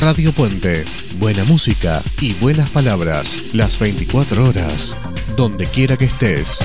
[0.00, 0.86] Radio Puente.
[1.18, 3.52] Buena música y buenas palabras.
[3.52, 4.96] Las 24 horas.
[5.36, 6.60] Donde quiera que estés.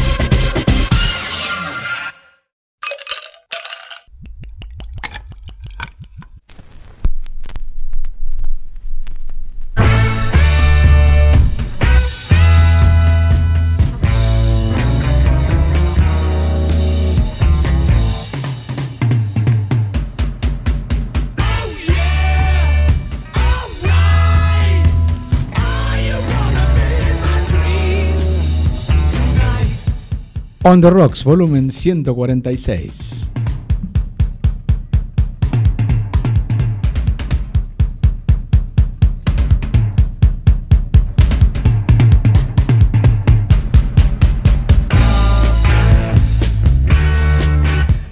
[30.68, 33.30] On the Rocks, volumen 146.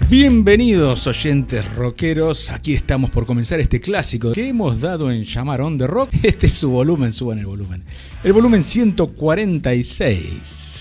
[0.08, 5.76] Bienvenidos oyentes rockeros, aquí estamos por comenzar este clásico que hemos dado en llamar On
[5.76, 6.10] the Rock.
[6.22, 7.82] Este es su volumen, suban el volumen.
[8.22, 10.73] El volumen 146.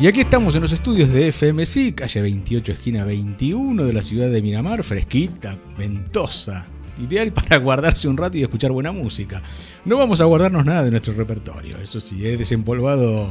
[0.00, 4.30] Y aquí estamos en los estudios de FMC, calle 28, esquina 21 de la ciudad
[4.30, 6.66] de Miramar, fresquita, ventosa,
[6.98, 9.42] ideal para guardarse un rato y escuchar buena música.
[9.84, 13.28] No vamos a guardarnos nada de nuestro repertorio, eso sí, he desempolvado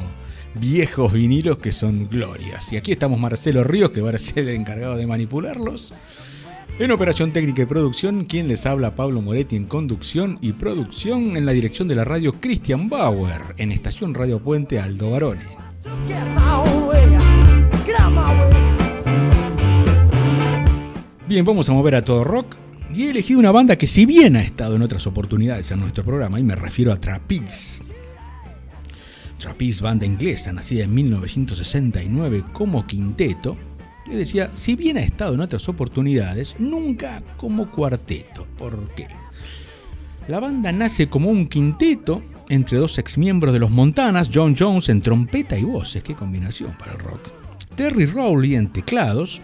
[0.59, 2.71] viejos vinilos que son glorias.
[2.73, 5.93] Y aquí estamos Marcelo Ríos, que va a ser el encargado de manipularlos.
[6.79, 11.45] En operación técnica y producción, quien les habla Pablo Moretti en conducción y producción en
[11.45, 15.45] la dirección de la radio Christian Bauer, en estación Radio Puente Aldo Barone.
[21.27, 22.55] Bien, vamos a mover a todo rock.
[22.93, 26.03] Y he elegido una banda que si bien ha estado en otras oportunidades en nuestro
[26.03, 27.83] programa, y me refiero a Trapeze,
[29.37, 33.57] Trapeze, banda inglesa nacida en 1969 como quinteto,
[34.07, 38.47] le decía, si bien ha estado en otras oportunidades, nunca como cuarteto.
[38.57, 39.07] ¿Por qué?
[40.27, 45.01] La banda nace como un quinteto entre dos exmiembros de los Montanas, John Jones en
[45.01, 47.29] trompeta y voces, qué combinación para el rock,
[47.75, 49.41] Terry Rowley en teclados,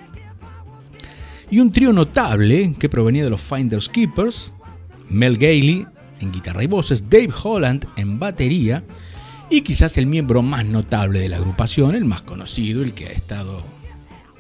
[1.52, 4.54] y un trío notable que provenía de los Finders Keepers,
[5.10, 5.86] Mel Gailey
[6.20, 8.84] en guitarra y voces, Dave Holland en batería,
[9.54, 13.12] y quizás el miembro más notable de la agrupación, el más conocido, el que ha
[13.12, 13.64] estado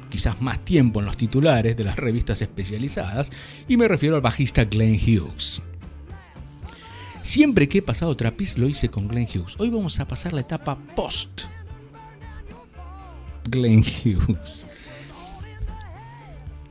[0.10, 3.30] quizás más tiempo en los titulares de las revistas especializadas,
[3.68, 5.62] y me refiero al bajista Glenn Hughes.
[7.22, 9.54] Siempre que he pasado Trapiz lo hice con Glenn Hughes.
[9.60, 11.44] Hoy vamos a pasar la etapa post.
[13.48, 14.66] Glenn Hughes.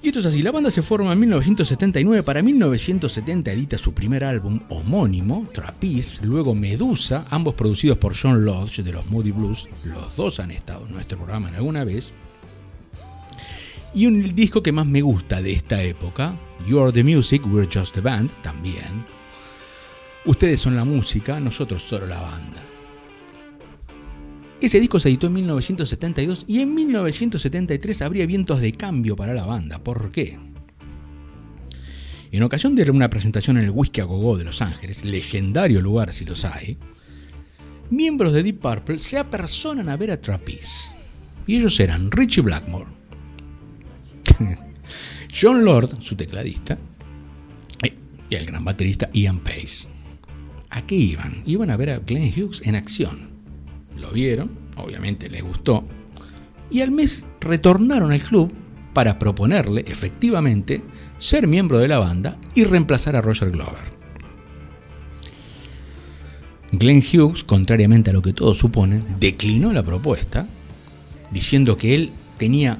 [0.02, 4.24] Y esto es así, la banda se forma en 1979, para 1970 edita su primer
[4.24, 10.16] álbum homónimo, Trapeze, luego Medusa, ambos producidos por John Lodge de los Moody Blues, los
[10.16, 12.12] dos han estado en nuestro programa en alguna vez.
[13.94, 16.34] Y un disco que más me gusta de esta época,
[16.66, 19.06] You Are the Music, We're Just the Band, también.
[20.24, 22.71] Ustedes son la música, nosotros solo la banda.
[24.62, 29.44] Ese disco se editó en 1972 y en 1973 habría vientos de cambio para la
[29.44, 29.82] banda.
[29.82, 30.38] ¿Por qué?
[32.30, 36.12] En ocasión de una presentación en el Whisky a Go de Los Ángeles, legendario lugar
[36.12, 36.78] si los hay,
[37.90, 40.92] miembros de Deep Purple se apersonan a ver a Trapeze.
[41.44, 42.86] Y ellos eran Richie Blackmore,
[45.38, 46.78] John Lord, su tecladista,
[48.30, 49.88] y el gran baterista Ian Pace.
[50.70, 51.42] ¿A qué iban?
[51.46, 53.31] Iban a ver a Glenn Hughes en acción.
[54.12, 55.84] Vieron, obviamente les gustó,
[56.70, 58.52] y al mes retornaron al club
[58.92, 60.82] para proponerle, efectivamente,
[61.18, 64.02] ser miembro de la banda y reemplazar a Roger Glover.
[66.72, 70.46] Glenn Hughes, contrariamente a lo que todos suponen, declinó la propuesta,
[71.30, 72.78] diciendo que él tenía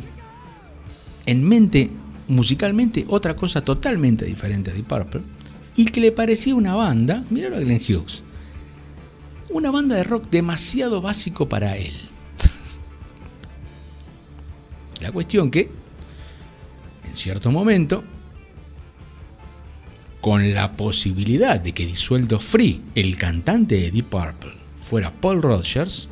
[1.26, 1.90] en mente
[2.28, 5.20] musicalmente otra cosa totalmente diferente a Deep Purple
[5.76, 8.24] y que le parecía una banda, míralo a Glenn Hughes,
[9.52, 11.94] una banda de rock demasiado básico para él.
[15.00, 15.70] La cuestión que,
[17.08, 18.04] en cierto momento,
[20.20, 26.08] con la posibilidad de que disuelto Free, el cantante de Deep Purple, fuera Paul Rodgers,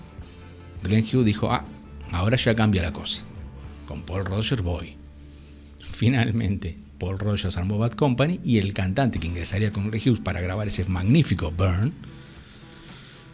[0.82, 1.64] Glenn Hughes dijo, ah,
[2.10, 3.22] ahora ya cambia la cosa.
[3.86, 4.96] Con Paul Rodgers voy.
[5.80, 10.40] Finalmente, Paul Rodgers armó Bad Company y el cantante que ingresaría con Glenn Hughes para
[10.40, 11.92] grabar ese magnífico Burn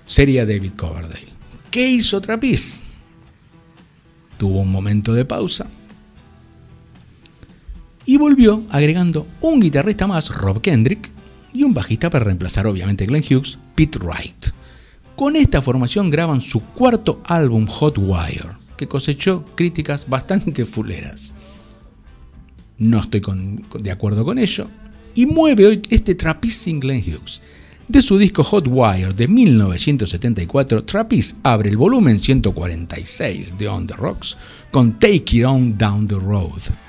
[0.07, 1.29] sería David Coverdale.
[1.71, 2.83] ¿Qué hizo Trapiz?
[4.39, 5.67] Tuvo un momento de pausa
[8.07, 11.11] y volvió agregando un guitarrista más, Rob Kendrick,
[11.53, 14.47] y un bajista para reemplazar obviamente a Glenn Hughes, Pete Wright.
[15.17, 21.33] Con esta formación graban su cuarto álbum Hot Wire, que cosechó críticas bastante fuleras.
[22.79, 23.23] No estoy
[23.81, 24.69] de acuerdo con ello.
[25.15, 27.41] Y mueve hoy este Trappist Glenn Hughes.
[27.89, 33.95] De su disco Hot Wire de 1974, Trappist abre el volumen 146 de On the
[33.95, 34.37] Rocks
[34.73, 36.86] con Take It On Down the Road.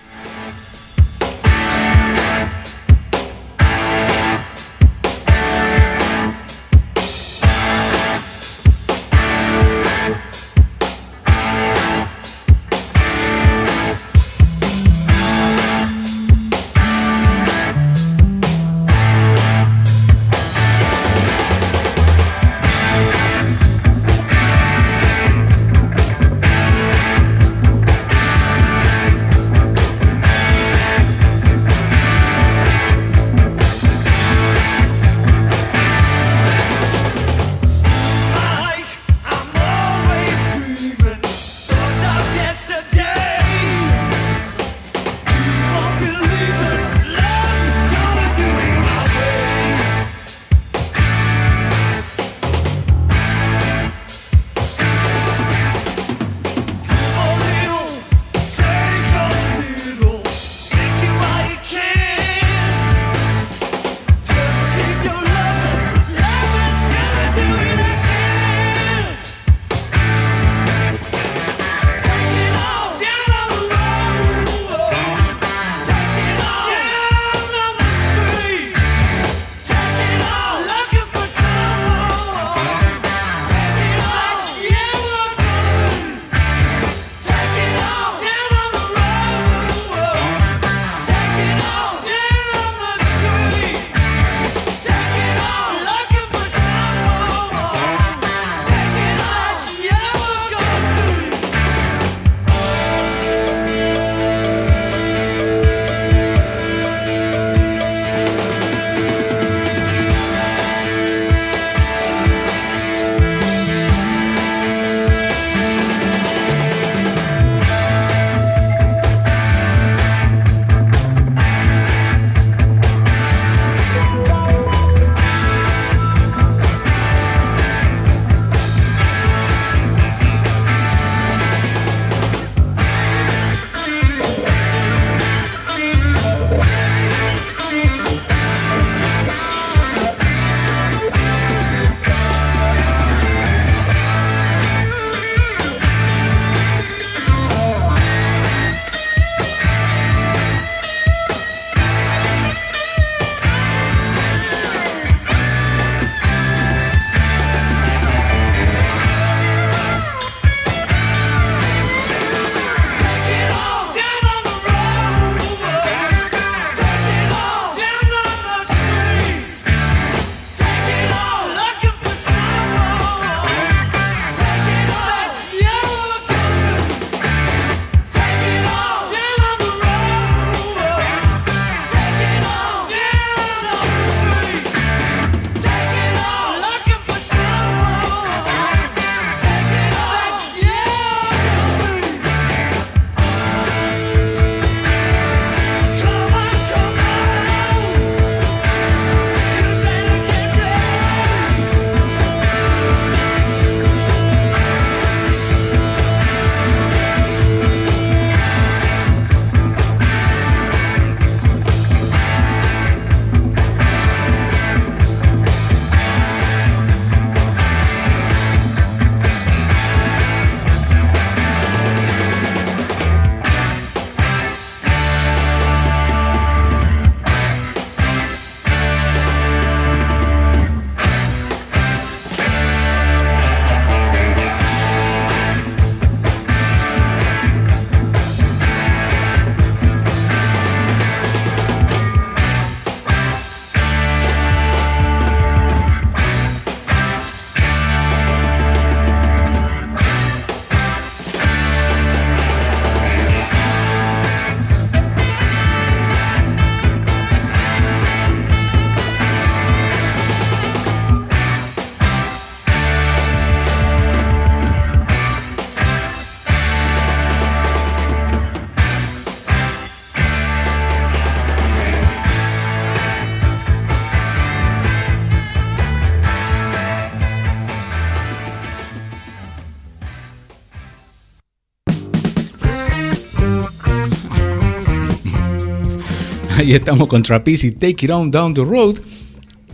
[286.68, 288.98] Ahí estamos con Trapeze y Take It On Down the Road,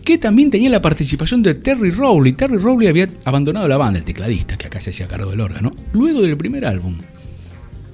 [0.04, 2.34] que también tenía la participación de Terry Rowley.
[2.34, 5.74] Terry Rowley había abandonado la banda, el tecladista, que acá se hacía cargo del órgano,
[5.92, 6.98] luego del primer álbum.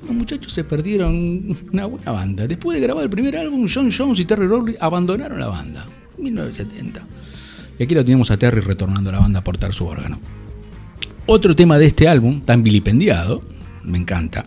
[0.06, 2.46] Los muchachos se perdieron una buena banda.
[2.46, 5.86] Después de grabar el primer álbum, John Jones y Terry Rowley abandonaron la banda.
[6.18, 7.02] 1970.
[7.80, 10.20] Y aquí lo tenemos a Terry retornando a la banda a portar su órgano.
[11.26, 13.44] Otro tema de este álbum, tan vilipendiado,
[13.82, 14.46] me encanta.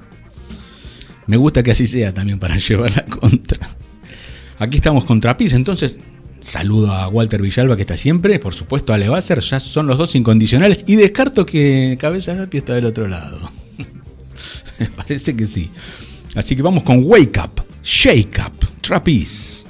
[1.27, 3.59] Me gusta que así sea también para llevar la contra.
[4.63, 5.99] Aquí estamos con Trapiz, entonces
[6.39, 9.99] saludo a Walter Villalba que está siempre, por supuesto a Ale Basser, ya son los
[9.99, 13.41] dos incondicionales y descarto que Cabeza de está del otro lado.
[14.79, 15.69] Me parece que sí.
[16.37, 19.62] Así que vamos con Wake Up, Shake Up, Trapeze.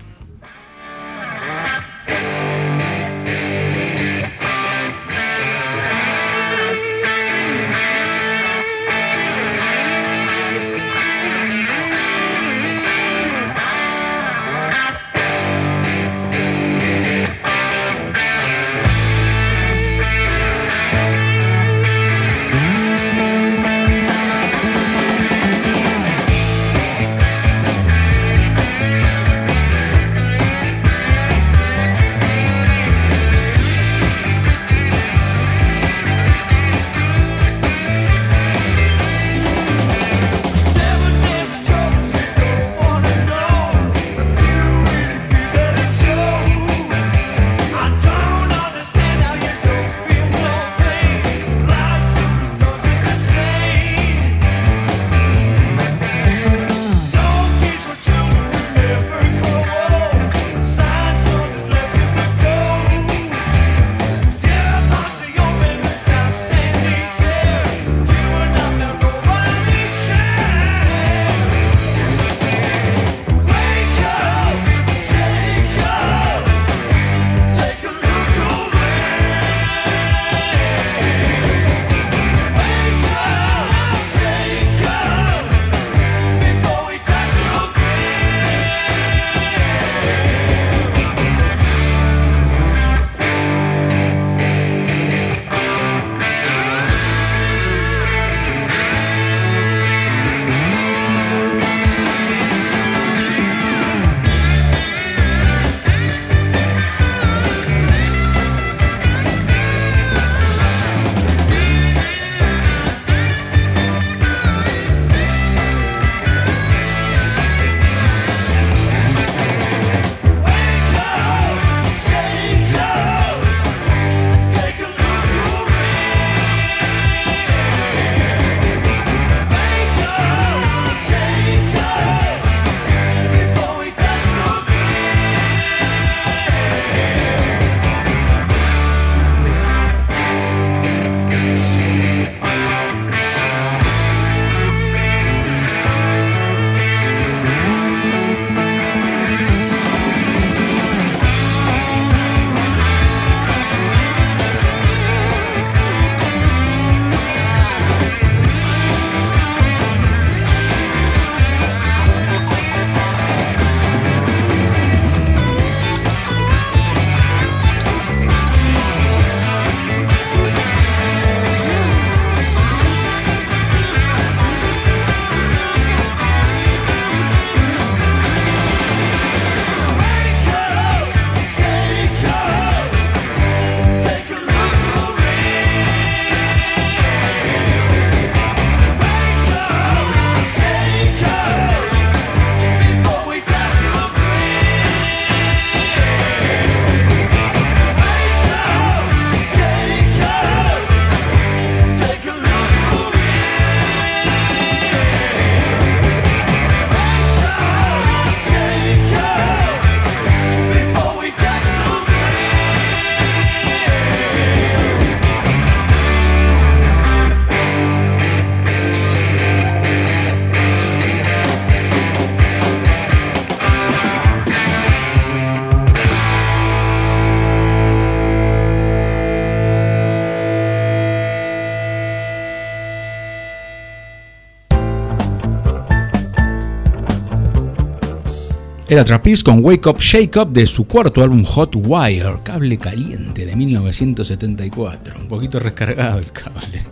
[238.93, 243.47] Era Trapeze con Wake Up Shake Up de su cuarto álbum Hot Wire, cable caliente
[243.47, 245.15] de 1974.
[245.19, 246.83] Un poquito recargado el cable.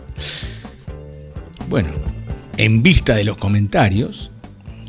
[1.69, 1.89] Bueno,
[2.57, 4.31] en vista de los comentarios,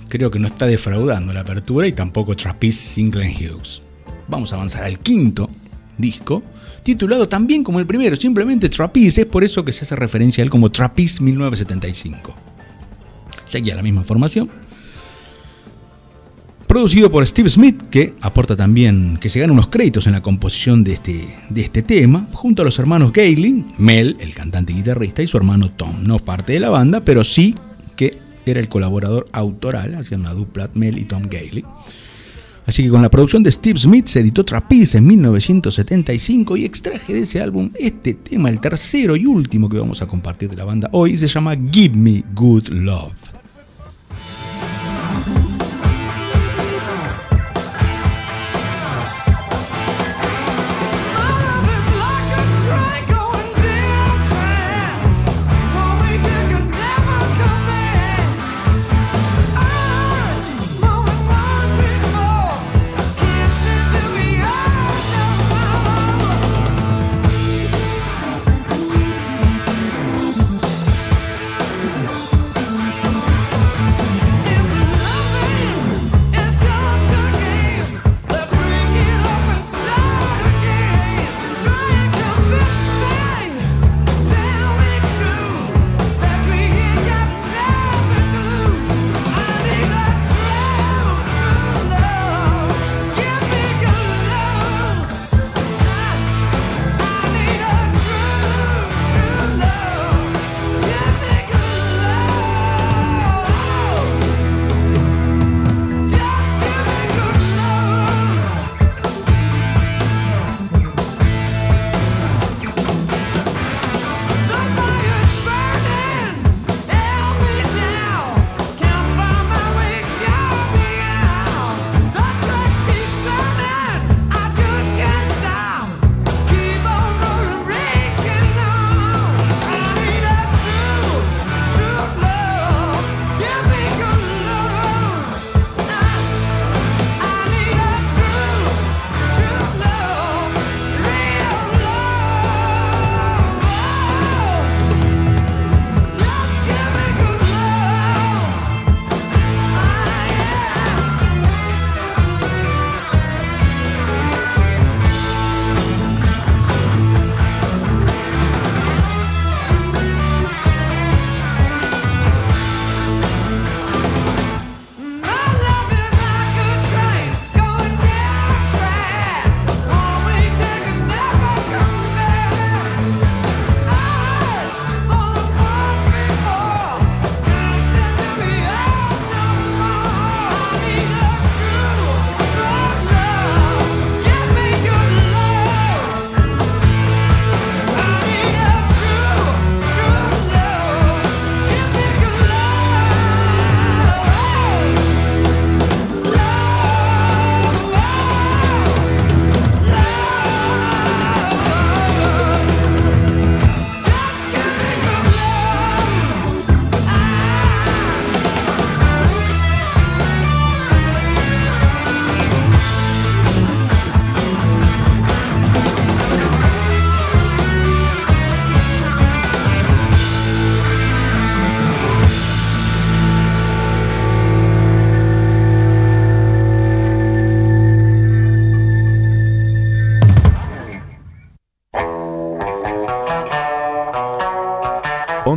[0.08, 3.82] creo que no está defraudando la apertura y tampoco Trapeze sin Glenn Hughes.
[4.26, 5.50] Vamos a avanzar al quinto
[5.98, 6.42] disco,
[6.82, 10.44] titulado también como el primero, simplemente Trapeze, es por eso que se hace referencia a
[10.46, 12.34] él como Trapeze 1975.
[13.44, 14.61] Seguía la misma formación.
[16.72, 20.82] Producido por Steve Smith, que aporta también, que se gana unos créditos en la composición
[20.82, 25.22] de este, de este tema, junto a los hermanos Gailey, Mel, el cantante y guitarrista,
[25.22, 27.54] y su hermano Tom, no parte de la banda, pero sí
[27.94, 28.12] que
[28.46, 31.62] era el colaborador autoral, hacían una dupla Mel y Tom Gailey.
[32.64, 37.12] Así que con la producción de Steve Smith se editó Trapeze en 1975 y extraje
[37.12, 40.64] de ese álbum este tema, el tercero y último que vamos a compartir de la
[40.64, 43.31] banda hoy, se llama Give Me Good Love.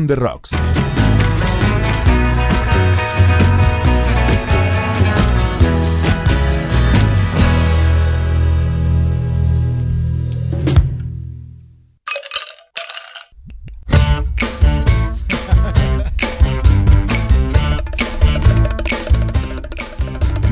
[0.03, 0.49] The Rocks.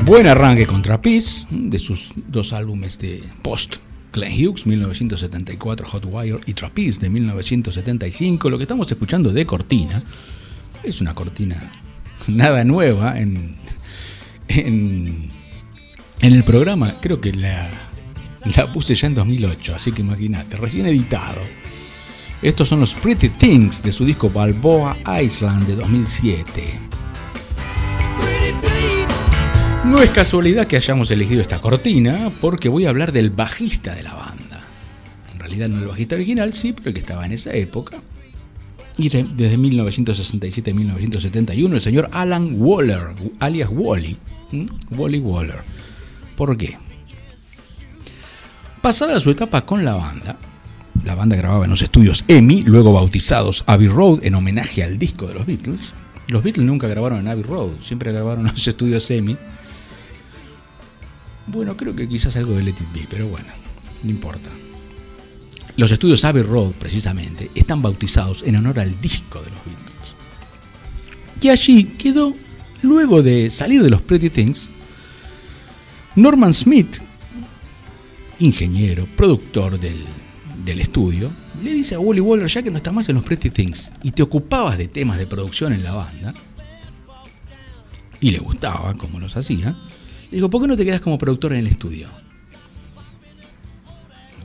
[0.06, 3.83] Buen arranque contra Peace de sus dos álbumes de post
[4.14, 8.48] Glenn Hughes, 1974, Hot Wire y Trapeze de 1975.
[8.48, 10.02] Lo que estamos escuchando de cortina
[10.84, 11.72] es una cortina
[12.28, 13.56] nada nueva en,
[14.48, 15.30] en,
[16.20, 16.94] el programa.
[17.00, 17.68] Creo que la,
[18.56, 21.40] la puse ya en 2008, así que imagínate, recién editado.
[22.40, 26.93] Estos son los Pretty Things de su disco Balboa Island de 2007.
[29.94, 34.02] No es casualidad que hayamos elegido esta cortina, porque voy a hablar del bajista de
[34.02, 34.64] la banda.
[35.32, 37.98] En realidad no el bajista original, sí, pero el que estaba en esa época.
[38.98, 44.16] Y desde 1967 a 1971 el señor Alan Waller, alias Wally,
[44.90, 45.62] Wally Waller.
[46.36, 46.76] ¿Por qué?
[48.82, 50.36] Pasada su etapa con la banda,
[51.04, 55.28] la banda grababa en los estudios EMI, luego bautizados Abbey Road en homenaje al disco
[55.28, 55.92] de los Beatles.
[56.26, 59.36] Los Beatles nunca grabaron en Abbey Road, siempre grabaron en los estudios EMI.
[61.46, 63.48] Bueno, creo que quizás algo de Let It Be, pero bueno,
[64.02, 64.50] no importa.
[65.76, 70.14] Los estudios Abbey Road, precisamente, están bautizados en honor al disco de los Beatles.
[71.40, 72.34] Y allí quedó,
[72.82, 74.68] luego de salir de los Pretty Things,
[76.16, 76.98] Norman Smith,
[78.38, 80.04] ingeniero, productor del,
[80.64, 81.30] del estudio,
[81.62, 84.12] le dice a Wally Waller, ya que no estás más en los Pretty Things y
[84.12, 86.34] te ocupabas de temas de producción en la banda,
[88.20, 89.76] y le gustaba como los hacía,
[90.34, 92.08] dijo, ¿por qué no te quedas como productor en el estudio?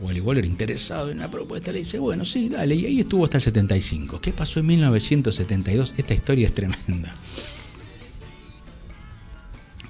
[0.02, 3.38] Wally Waller, interesado en la propuesta, le dice, bueno, sí, dale, y ahí estuvo hasta
[3.38, 4.22] el 75.
[4.22, 5.94] ¿Qué pasó en 1972?
[5.98, 7.14] Esta historia es tremenda.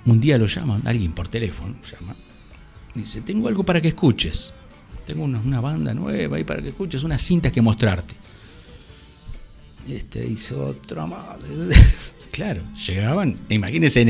[0.05, 2.15] Un día lo llaman, alguien por teléfono, llama,
[2.95, 4.51] dice, tengo algo para que escuches.
[5.05, 8.15] Tengo una, banda nueva ahí para que escuches, unas cintas que mostrarte.
[9.87, 11.37] Este hizo otra más.
[12.31, 14.09] claro, llegaban, imagínense en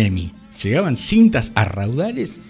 [0.64, 2.42] llegaban cintas a raudales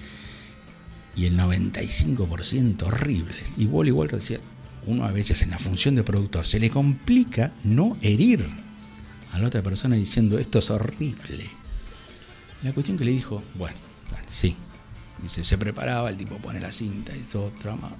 [1.15, 3.57] y el 95% horribles.
[3.57, 4.39] Y Wally decía,
[4.85, 8.45] uno a veces en la función de productor se le complica no herir
[9.31, 11.45] a la otra persona diciendo esto es horrible.
[12.63, 13.75] La cuestión que le dijo, bueno,
[14.27, 14.55] sí.
[15.21, 17.91] Dice, se preparaba, el tipo pone la cinta y todo trama.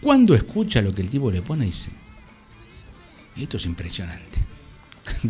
[0.00, 1.90] Cuando escucha lo que el tipo le pone, dice,
[3.36, 4.38] esto es impresionante.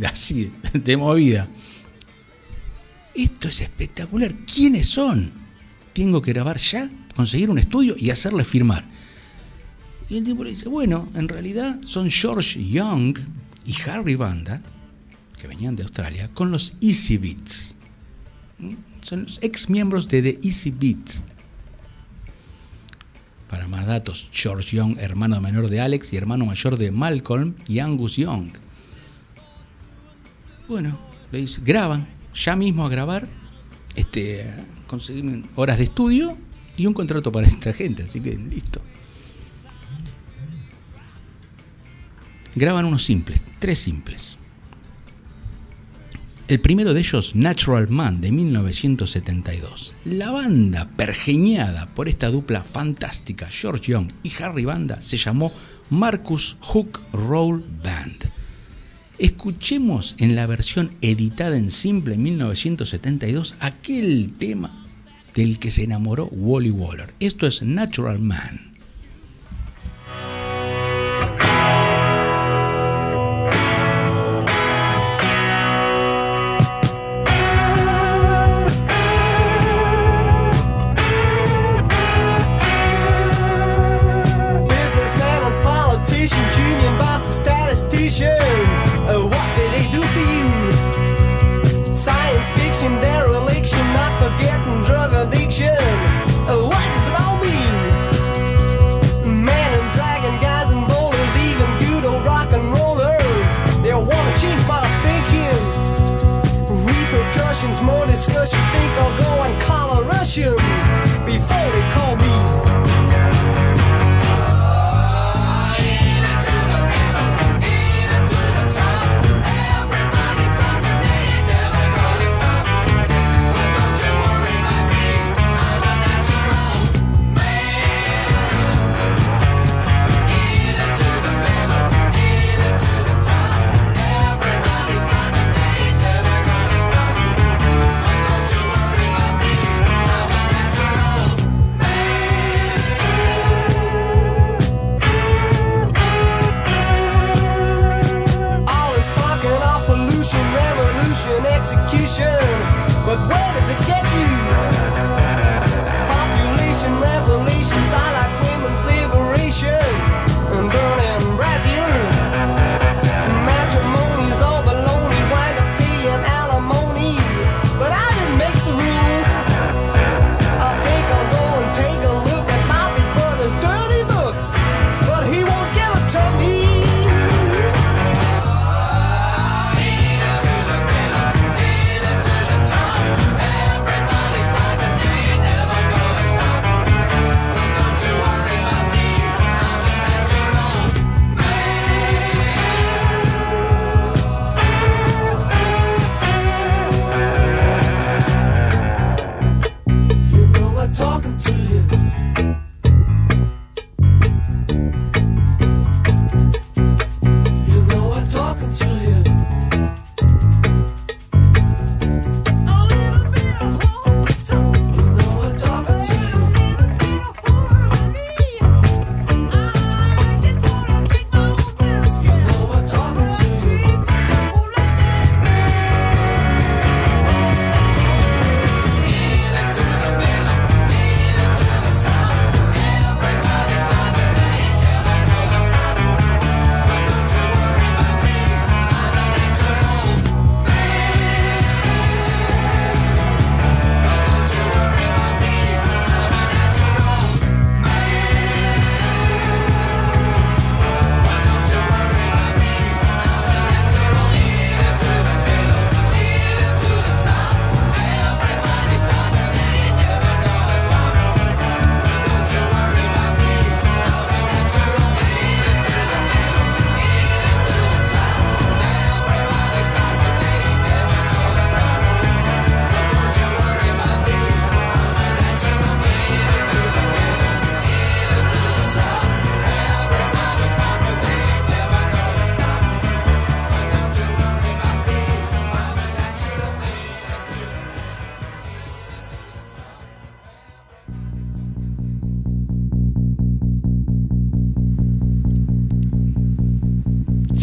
[0.06, 1.48] Así, de movida.
[3.14, 4.34] Esto es espectacular.
[4.46, 5.44] ¿Quiénes son?
[5.94, 8.84] tengo que grabar ya, conseguir un estudio y hacerle firmar.
[10.10, 13.16] Y el tipo le dice, bueno, en realidad son George Young
[13.64, 14.60] y Harry Banda,
[15.40, 17.76] que venían de Australia, con los Easy Beats.
[18.58, 18.74] ¿Mm?
[19.00, 21.24] Son los ex miembros de The Easy Beats.
[23.48, 27.78] Para más datos, George Young, hermano menor de Alex y hermano mayor de Malcolm y
[27.78, 28.48] Angus Young.
[30.68, 30.98] Bueno,
[31.30, 33.28] le dice, graban, ya mismo a grabar,
[33.94, 34.52] este,
[35.56, 36.36] horas de estudio
[36.76, 38.80] y un contrato para esta gente, así que listo.
[42.54, 44.38] Graban unos simples, tres simples.
[46.46, 49.94] El primero de ellos, Natural Man, de 1972.
[50.04, 55.52] La banda pergeñada por esta dupla fantástica, George Young y Harry Banda, se llamó
[55.88, 58.33] Marcus Hook Roll Band.
[59.18, 64.84] Escuchemos en la versión editada en simple en 1972 aquel tema
[65.34, 67.14] del que se enamoró Wally Waller.
[67.20, 68.73] Esto es Natural Man.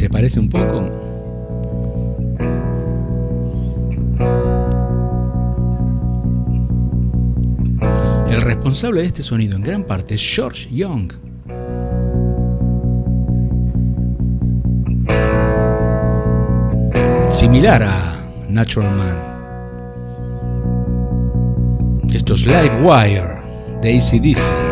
[0.01, 0.89] ¿Se parece un poco?
[8.31, 11.13] El responsable de este sonido en gran parte es George Young.
[17.31, 18.15] Similar a
[18.49, 19.17] Natural Man.
[22.11, 23.37] Esto es Wire
[23.83, 24.70] de ACDC.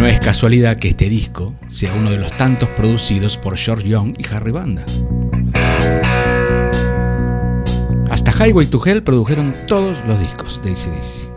[0.00, 4.14] No es casualidad que este disco sea uno de los tantos producidos por George Young
[4.16, 4.82] y Harry Banda.
[8.08, 11.28] Hasta Highway to Hell produjeron todos los discos de ACDC.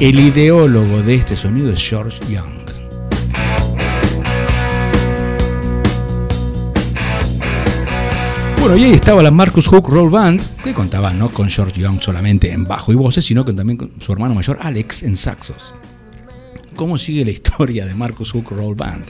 [0.00, 2.63] El ideólogo de este sonido es George Young.
[8.64, 12.00] Bueno, y ahí estaba la Marcus Hook Roll Band, que contaba no con George Young
[12.00, 15.74] solamente en bajo y voces, sino que también con su hermano mayor Alex en saxos.
[16.74, 19.04] ¿Cómo sigue la historia de Marcus Hook Roll Band?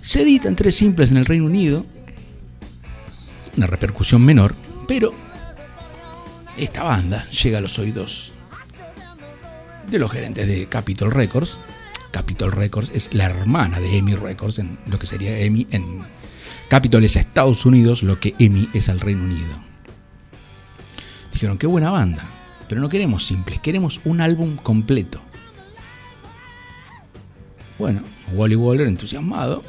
[0.00, 1.84] Se editan tres simples en el Reino Unido,
[3.58, 4.54] una repercusión menor,
[4.88, 5.12] pero
[6.56, 8.32] esta banda llega a los oídos
[9.86, 11.58] de los gerentes de Capitol Records.
[12.10, 16.21] Capitol Records es la hermana de EMI Records, en lo que sería EMI en
[16.72, 19.54] Capitol es a Estados Unidos lo que EMI es al Reino Unido.
[21.30, 22.24] Dijeron, qué buena banda,
[22.66, 25.20] pero no queremos simples, queremos un álbum completo.
[27.78, 28.00] Bueno,
[28.32, 29.62] Wally Waller, entusiasmado,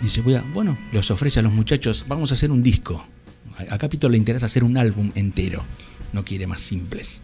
[0.00, 3.04] dice, bueno, les ofrece a los muchachos, vamos a hacer un disco.
[3.68, 5.64] A Capitol le interesa hacer un álbum entero,
[6.12, 7.20] no quiere más simples.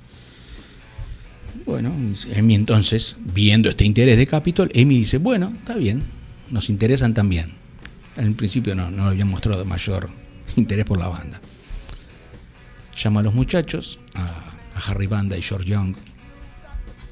[1.65, 1.93] Bueno,
[2.33, 6.03] Emi entonces, viendo este interés de Capitol, Emi dice, bueno, está bien,
[6.51, 7.63] nos interesan también.
[8.17, 10.11] En principio no, no habían mostrado mayor
[10.57, 11.41] interés por la banda.
[12.97, 14.53] Llama a los muchachos, a,
[14.87, 15.95] Harry Banda y George Young,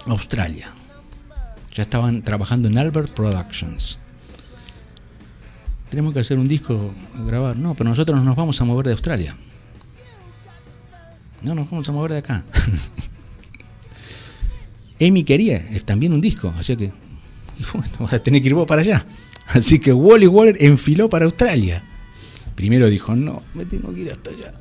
[0.06, 0.70] Australia.
[1.74, 3.98] Ya estaban trabajando en Albert Productions.
[5.90, 6.92] Tenemos que hacer un disco,
[7.26, 7.56] grabar.
[7.56, 9.36] No, pero nosotros no nos vamos a mover de Australia.
[11.42, 12.44] No nos vamos a mover de acá.
[15.00, 16.92] Amy quería también un disco, así que
[17.72, 19.04] bueno, vas a tener que ir vos para allá.
[19.46, 21.84] Así que Wally Waller enfiló para Australia.
[22.54, 24.54] Primero dijo, no, me tengo que ir hasta allá.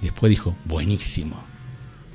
[0.00, 1.42] Después dijo, buenísimo.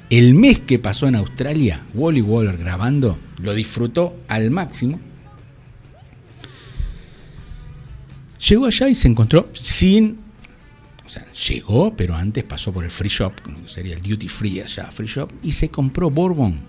[0.09, 4.99] El mes que pasó en Australia, Wally Waller grabando, lo disfrutó al máximo.
[8.47, 10.19] Llegó allá y se encontró sin.
[11.05, 13.33] O sea, llegó, pero antes pasó por el free shop,
[13.65, 16.62] sería el duty free allá, free shop, y se compró Bourbon,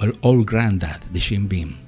[0.00, 1.83] el Old Granddad de Jim Beam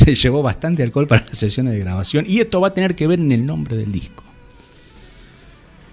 [0.04, 3.06] se llevó bastante alcohol para las sesiones de grabación y esto va a tener que
[3.06, 4.24] ver en el nombre del disco.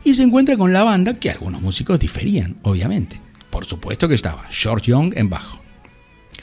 [0.03, 3.19] Y se encuentra con la banda que algunos músicos diferían, obviamente.
[3.49, 5.61] Por supuesto que estaba George Young en bajo,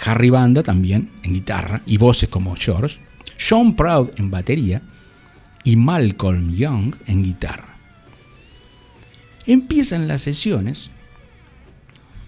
[0.04, 2.98] Harry Banda también en guitarra y voces como George,
[3.38, 4.82] Sean Proud en batería
[5.62, 7.76] y Malcolm Young en guitarra.
[9.46, 10.90] Empiezan las sesiones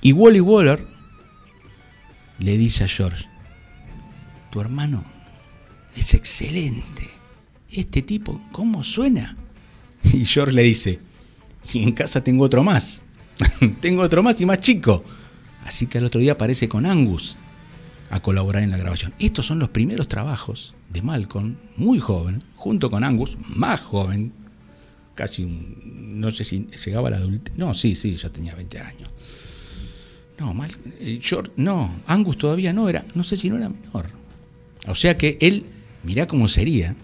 [0.00, 0.86] y Wally Waller
[2.38, 3.26] le dice a George,
[4.50, 5.15] tu hermano
[5.96, 7.10] es excelente.
[7.70, 9.36] Este tipo, ¿cómo suena?
[10.04, 11.00] Y George le dice,
[11.72, 13.02] y en casa tengo otro más.
[13.80, 15.04] tengo otro más y más chico.
[15.64, 17.36] Así que el otro día aparece con Angus
[18.10, 19.14] a colaborar en la grabación.
[19.18, 24.32] Estos son los primeros trabajos de Malcolm, muy joven, junto con Angus, más joven,
[25.14, 27.52] casi, no sé si llegaba a la adultez.
[27.56, 29.10] No, sí, sí, ya tenía 20 años.
[30.38, 34.06] No, Mal, eh, George, no, Angus todavía no era, no sé si no era menor.
[34.86, 35.64] O sea que él
[36.06, 36.94] mirá cómo sería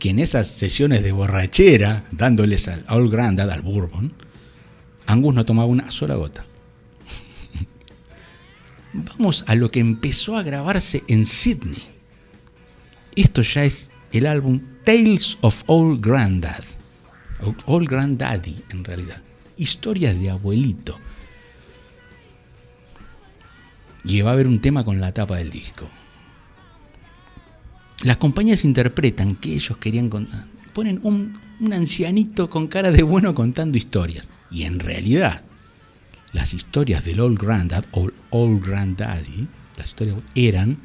[0.00, 4.12] que en esas sesiones de borrachera, dándoles al All Grandad, al Bourbon,
[5.06, 6.44] Angus no tomaba una sola gota.
[8.92, 11.84] Vamos a lo que empezó a grabarse en Sydney.
[13.14, 16.64] Esto ya es el álbum Tales of Old Grandad.
[17.66, 19.22] Old Granddaddy, en realidad.
[19.56, 20.98] Historias de abuelito.
[24.04, 25.88] Y va a haber un tema con la tapa del disco.
[28.02, 30.46] Las compañías interpretan que ellos querían contar.
[30.72, 31.38] Ponen un,
[31.72, 34.28] ancianito con cara de bueno contando historias.
[34.50, 35.42] Y en realidad,
[36.32, 40.78] las historias del Old Granddad o Old Granddaddy, las historias eran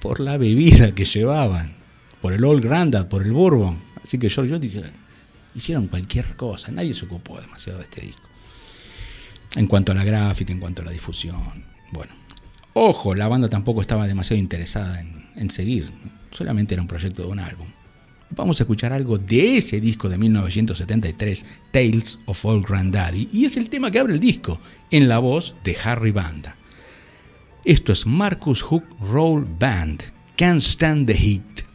[0.00, 1.76] por la bebida que llevaban,
[2.20, 3.78] por el Old Granddad, por el Bourbon.
[4.04, 4.92] Así que George Jones
[5.54, 8.22] hicieron cualquier cosa, nadie se ocupó demasiado de este disco.
[9.56, 11.64] En cuanto a la gráfica, en cuanto a la difusión.
[11.90, 12.12] Bueno,
[12.74, 15.90] ojo, la banda tampoco estaba demasiado interesada en, en seguir
[16.38, 17.66] solamente era un proyecto de un álbum.
[18.30, 23.56] vamos a escuchar algo de ese disco de 1973, Tales of Old Granddaddy, y es
[23.56, 26.54] el tema que abre el disco, en la voz de Harry Banda.
[27.64, 30.02] Esto es Marcus Hook Roll Band,
[30.36, 31.68] Can't Stand the Heat.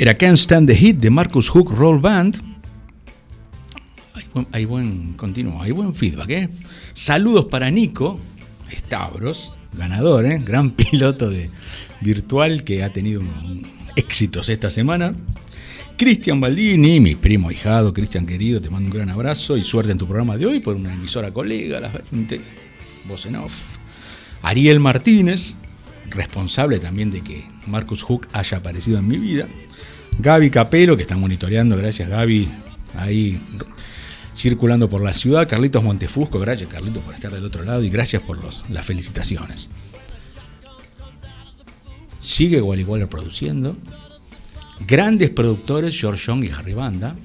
[0.00, 2.36] Era Can't Stand the Heat de Marcus Hook Roll Band.
[4.52, 6.30] Hay buen, continuo, hay buen feedback.
[6.30, 6.48] ¿eh?
[6.94, 8.20] Saludos para Nico
[8.72, 10.40] Stavros, ganador, ¿eh?
[10.44, 11.50] gran piloto de
[12.00, 13.22] virtual que ha tenido
[13.96, 15.16] éxitos esta semana.
[15.96, 19.98] Cristian Baldini, mi primo hijado, Cristian querido, te mando un gran abrazo y suerte en
[19.98, 21.90] tu programa de hoy por una emisora colega, la
[23.08, 23.76] voz en off.
[24.42, 25.56] Ariel Martínez,
[26.10, 29.46] responsable también de que Marcus Hook haya aparecido en mi vida.
[30.18, 32.48] Gaby Capelo, que está monitoreando, gracias Gaby,
[32.96, 33.40] ahí
[34.34, 35.48] circulando por la ciudad.
[35.48, 38.38] Carlitos Montefusco, gracias Carlitos por estar del otro lado y gracias por
[38.70, 39.68] las felicitaciones.
[42.20, 43.76] Sigue igual igual produciendo.
[44.86, 47.16] Grandes productores, George Young y Harry Banda.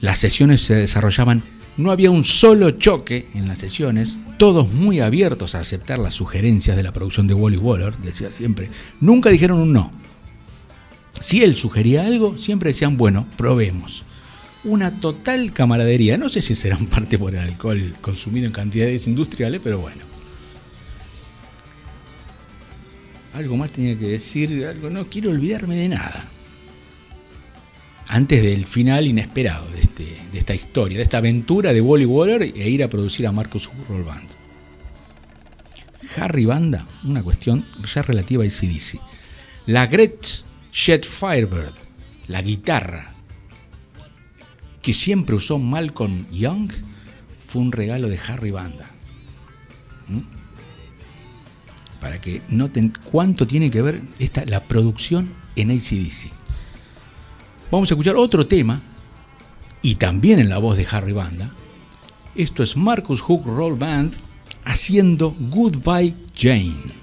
[0.00, 1.42] Las sesiones se desarrollaban,
[1.76, 6.76] no había un solo choque en las sesiones, todos muy abiertos a aceptar las sugerencias
[6.76, 8.70] de la producción de Wally Waller, decía siempre.
[9.00, 9.92] Nunca dijeron un no.
[11.20, 14.04] Si él sugería algo, siempre decían, bueno, probemos.
[14.64, 16.18] Una total camaradería.
[16.18, 20.02] No sé si será en parte por el alcohol consumido en cantidades industriales, pero bueno.
[23.32, 26.28] Algo más tenía que decir, algo no quiero olvidarme de nada.
[28.12, 32.42] Antes del final inesperado de, este, de esta historia, de esta aventura de Wally Waller
[32.42, 34.28] e ir a producir a Marcus Roll Band.
[36.16, 38.98] Harry Banda, una cuestión ya relativa a ACDC.
[39.66, 40.42] La Gretsch
[40.72, 41.72] Jet Firebird,
[42.26, 43.14] la guitarra
[44.82, 46.68] que siempre usó Malcolm Young
[47.46, 48.90] fue un regalo de Harry Banda.
[50.08, 50.22] ¿Mm?
[52.00, 56.39] Para que noten cuánto tiene que ver esta, la producción en ACDC.
[57.70, 58.82] Vamos a escuchar otro tema,
[59.80, 61.52] y también en la voz de Harry Banda.
[62.34, 64.12] Esto es Marcus Hook Roll Band
[64.64, 66.99] haciendo Goodbye Jane.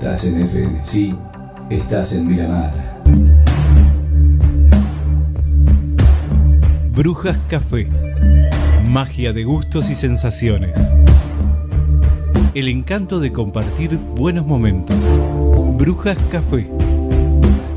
[0.00, 1.14] Estás en FM, sí,
[1.68, 2.72] estás en Miramar.
[6.92, 7.88] Brujas Café.
[8.86, 10.76] Magia de gustos y sensaciones.
[12.54, 14.96] El encanto de compartir buenos momentos.
[15.76, 16.70] Brujas Café.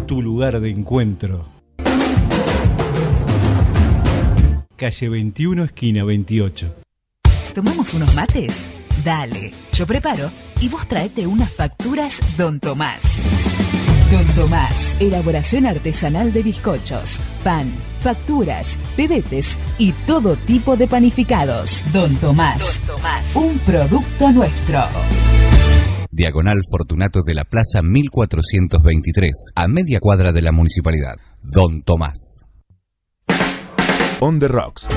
[0.08, 1.46] Tu lugar de encuentro.
[4.76, 6.83] Calle 21, esquina 28.
[7.54, 8.68] ¿Tomamos unos mates?
[9.06, 13.04] Dale, yo preparo y vos traete unas facturas Don Tomás.
[14.12, 21.84] Don Tomás, elaboración artesanal de bizcochos, pan, facturas, pebetes y todo tipo de panificados.
[21.94, 24.82] Don Tomás, Don Tomás, un producto nuestro.
[26.10, 31.18] Diagonal Fortunatos de la Plaza 1423, a media cuadra de la municipalidad.
[31.44, 32.46] Don Tomás.
[34.22, 34.88] On the Rocks.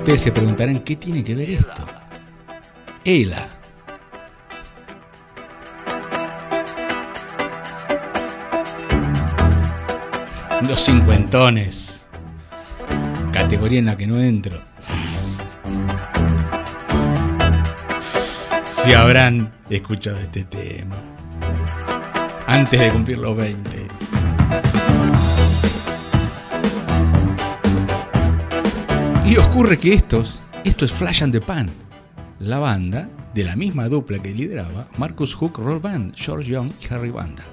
[0.00, 1.84] Ustedes se preguntarán, ¿qué tiene que ver esto?
[3.04, 3.48] Ela.
[10.66, 12.06] Los cincuentones.
[13.30, 14.62] Categoría en la que no entro.
[18.64, 20.96] Si habrán escuchado este tema.
[22.46, 23.70] Antes de cumplir los 20.
[29.30, 31.70] Y ocurre que estos, esto es Flash and the Pan,
[32.40, 36.92] la banda de la misma dupla que lideraba Marcus Hook Roll Band, George Young y
[36.92, 37.44] Harry Banda.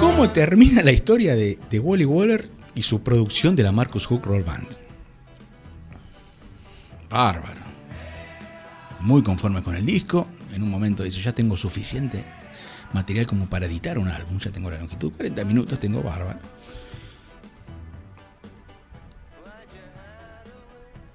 [0.00, 4.24] ¿Cómo termina la historia de, de Wally Waller y su producción de la Marcus Hook
[4.24, 4.66] Roll Band?
[7.08, 7.63] Bárbaro.
[9.04, 10.26] Muy conforme con el disco.
[10.52, 12.24] En un momento dice, ya tengo suficiente
[12.94, 14.38] material como para editar un álbum.
[14.38, 16.38] Ya tengo la longitud, 40 minutos, tengo bárbaro.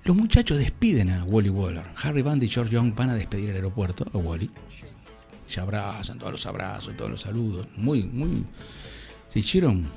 [0.03, 1.83] Los muchachos despiden a Wally Waller.
[2.03, 4.51] Harry Band y George Young van a despedir al aeropuerto a Wally.
[5.47, 7.67] Se abrazan, todos los abrazos, todos los saludos.
[7.75, 8.45] Muy, muy.
[9.29, 9.87] Se hicieron.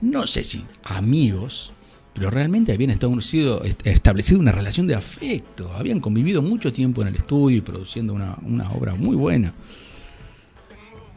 [0.00, 1.72] No sé si amigos,
[2.14, 5.72] pero realmente habían establecido, establecido una relación de afecto.
[5.72, 9.54] Habían convivido mucho tiempo en el estudio y produciendo una, obra muy buena.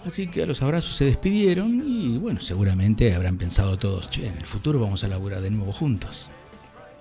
[0.06, 4.38] Así que a los abrazos se despidieron y bueno, seguramente habrán pensado todos, che, en
[4.38, 6.30] el futuro vamos a laburar de nuevo juntos.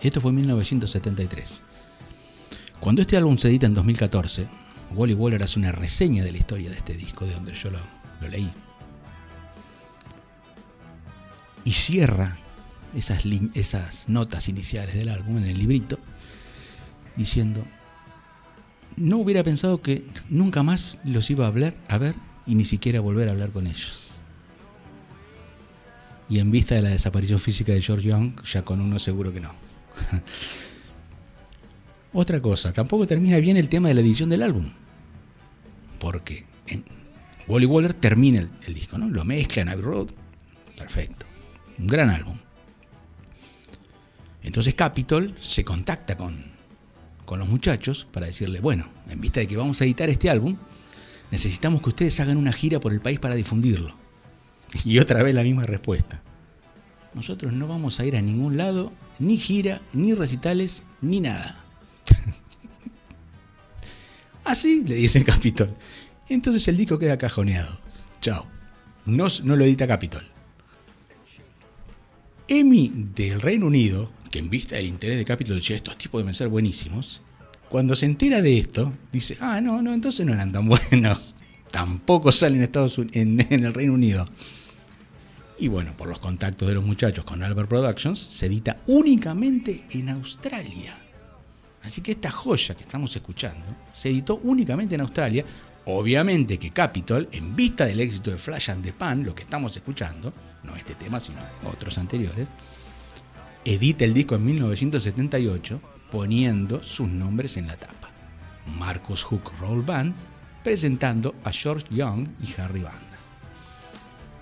[0.00, 1.62] Esto fue en 1973.
[2.80, 4.48] Cuando este álbum se edita en 2014,
[4.94, 8.28] Wally Waller hace una reseña de la historia de este disco, de donde yo lo
[8.28, 8.50] leí.
[11.64, 12.36] Y cierra
[12.96, 13.24] esas,
[13.54, 15.98] esas notas iniciales del álbum en el librito,
[17.16, 17.64] diciendo,
[18.96, 22.14] no hubiera pensado que nunca más los iba a hablar, a ver
[22.46, 24.12] y ni siquiera volver a hablar con ellos.
[26.28, 29.40] Y en vista de la desaparición física de George Young, ya con uno seguro que
[29.40, 29.50] no.
[32.12, 34.70] Otra cosa, tampoco termina bien el tema de la edición del álbum.
[35.98, 36.84] Porque en
[37.48, 39.08] Wally Waller termina el, disco, ¿no?
[39.08, 40.08] Lo mezcla en Abbey Road.
[40.76, 41.26] Perfecto.
[41.78, 42.36] Un gran álbum.
[44.44, 46.44] Entonces Capitol se contacta con,
[47.24, 50.56] con los muchachos para decirle, bueno, en vista de que vamos a editar este álbum,
[51.30, 53.94] necesitamos que ustedes hagan una gira por el país para difundirlo.
[54.84, 56.22] Y otra vez la misma respuesta.
[57.14, 61.56] Nosotros no vamos a ir a ningún lado, ni gira, ni recitales, ni nada.
[64.44, 65.74] Así le dice Capitol.
[66.28, 67.78] Entonces el disco queda cajoneado.
[68.20, 68.46] Chao.
[69.06, 70.24] No, no lo edita Capitol.
[72.48, 76.34] Emi del Reino Unido, que en vista del interés de Capitol decía estos tipos deben
[76.34, 77.22] ser buenísimos,
[77.68, 81.36] cuando se entera de esto, dice, ah, no, no, entonces no eran tan buenos.
[81.70, 84.28] Tampoco salen en, Estados Unidos, en, el Reino Unido.
[85.56, 90.08] Y bueno, por los contactos de los muchachos con Albert Productions, se edita únicamente en
[90.08, 90.96] Australia.
[91.84, 95.44] Así que esta joya que estamos escuchando se editó únicamente en Australia.
[95.84, 99.76] Obviamente que Capitol, en vista del éxito de Flash and the Pan, lo que estamos
[99.76, 101.38] escuchando, no este tema, sino
[101.70, 102.48] otros anteriores,
[103.64, 108.10] edita el disco en 1978 poniendo sus nombres en la tapa.
[108.66, 110.14] Marcus Hook Roll Band
[110.62, 113.00] presentando a George Young y Harry Banda.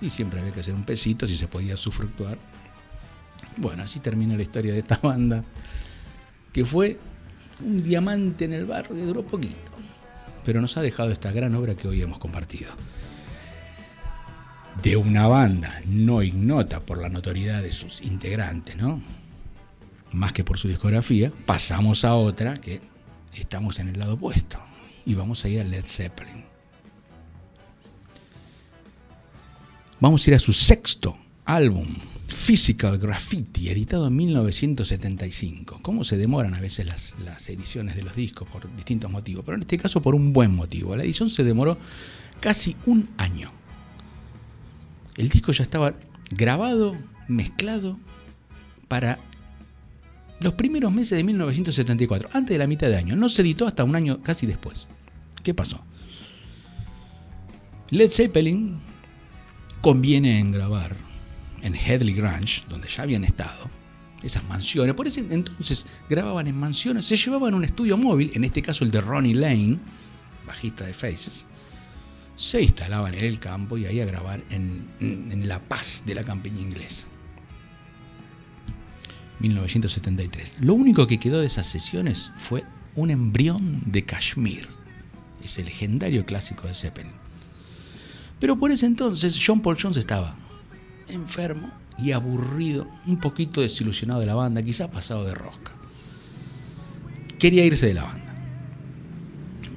[0.01, 2.39] Y siempre había que hacer un pesito si se podía sufructuar.
[3.57, 5.45] Bueno, así termina la historia de esta banda,
[6.53, 6.99] que fue
[7.61, 9.59] un diamante en el barro que duró poquito,
[10.45, 12.73] pero nos ha dejado esta gran obra que hoy hemos compartido.
[14.81, 19.03] De una banda no ignota por la notoriedad de sus integrantes, ¿no?
[20.13, 22.81] Más que por su discografía, pasamos a otra que
[23.35, 24.59] estamos en el lado opuesto
[25.05, 26.45] y vamos a ir a Led Zeppelin.
[30.01, 31.87] Vamos a ir a su sexto álbum,
[32.27, 35.79] Physical Graffiti, editado en 1975.
[35.81, 39.45] ¿Cómo se demoran a veces las, las, ediciones de los discos por distintos motivos?
[39.45, 40.97] Pero en este caso por un buen motivo.
[40.97, 41.79] La edición se demoró
[42.41, 43.53] casi un año.
[45.17, 45.95] El disco ya estaba
[46.31, 46.97] grabado,
[47.29, 47.99] mezclado
[48.89, 49.19] para
[50.41, 53.17] los primeros meses de 1974, antes de la mitad de año.
[53.17, 54.87] No se editó hasta un año casi después.
[55.43, 55.81] ¿Qué pasó?
[57.91, 58.79] Led Zeppelin
[59.81, 60.97] conviene en grabar
[61.63, 63.71] en Headley Grange, donde ya habían estado,
[64.23, 64.95] esas mansiones.
[64.95, 68.91] Por ese entonces grababan en mansiones, se llevaban un estudio móvil, en este caso el
[68.91, 69.79] de Ronnie Lane,
[70.47, 71.47] bajista de Faces,
[72.37, 76.61] se instalaban en el campo y ahí a grabar en, La Paz de la campiña
[76.61, 77.07] inglesa.
[79.41, 80.57] 1973.
[80.61, 82.65] Lo único que quedó de esas sesiones fue
[82.95, 84.69] un embrión de Kashmir.
[85.43, 87.13] ese legendario clásico de Zeppelin.
[88.39, 90.37] Pero por ese entonces John Paul Jones estaba
[91.09, 95.73] enfermo y aburrido, un poquito desilusionado de la banda, quizá pasado de rosca.
[97.39, 98.32] Quería irse de la banda.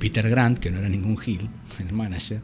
[0.05, 1.49] Peter Grant, que no era ningún Hill,
[1.79, 2.39] el manager,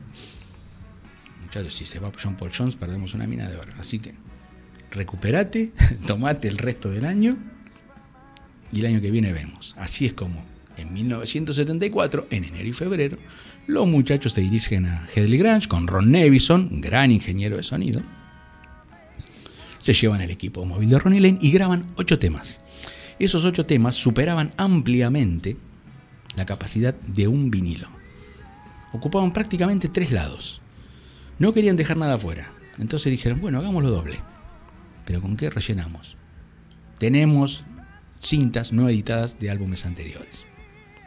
[1.43, 3.71] muchachos, si se va John Paul Jones perdemos una mina de oro.
[3.79, 4.15] Así que
[4.89, 5.71] recuperate,
[6.07, 7.37] tomate el resto del año
[8.73, 9.75] y el año que viene vemos.
[9.77, 10.43] Así es como
[10.75, 13.19] en 1974, en enero y febrero,
[13.67, 18.01] los muchachos se dirigen a Headley Grange con Ron Nevison, gran ingeniero de sonido.
[19.83, 22.59] Se llevan el equipo móvil de Ronnie Lane y graban ocho temas.
[23.19, 25.57] Esos ocho temas superaban ampliamente
[26.35, 27.89] la capacidad de un vinilo.
[28.93, 30.61] Ocupaban prácticamente tres lados.
[31.39, 32.51] No querían dejar nada afuera.
[32.77, 34.19] Entonces dijeron, bueno, hagámoslo doble.
[35.05, 36.17] Pero ¿con qué rellenamos?
[36.99, 37.63] Tenemos
[38.21, 40.45] cintas no editadas de álbumes anteriores.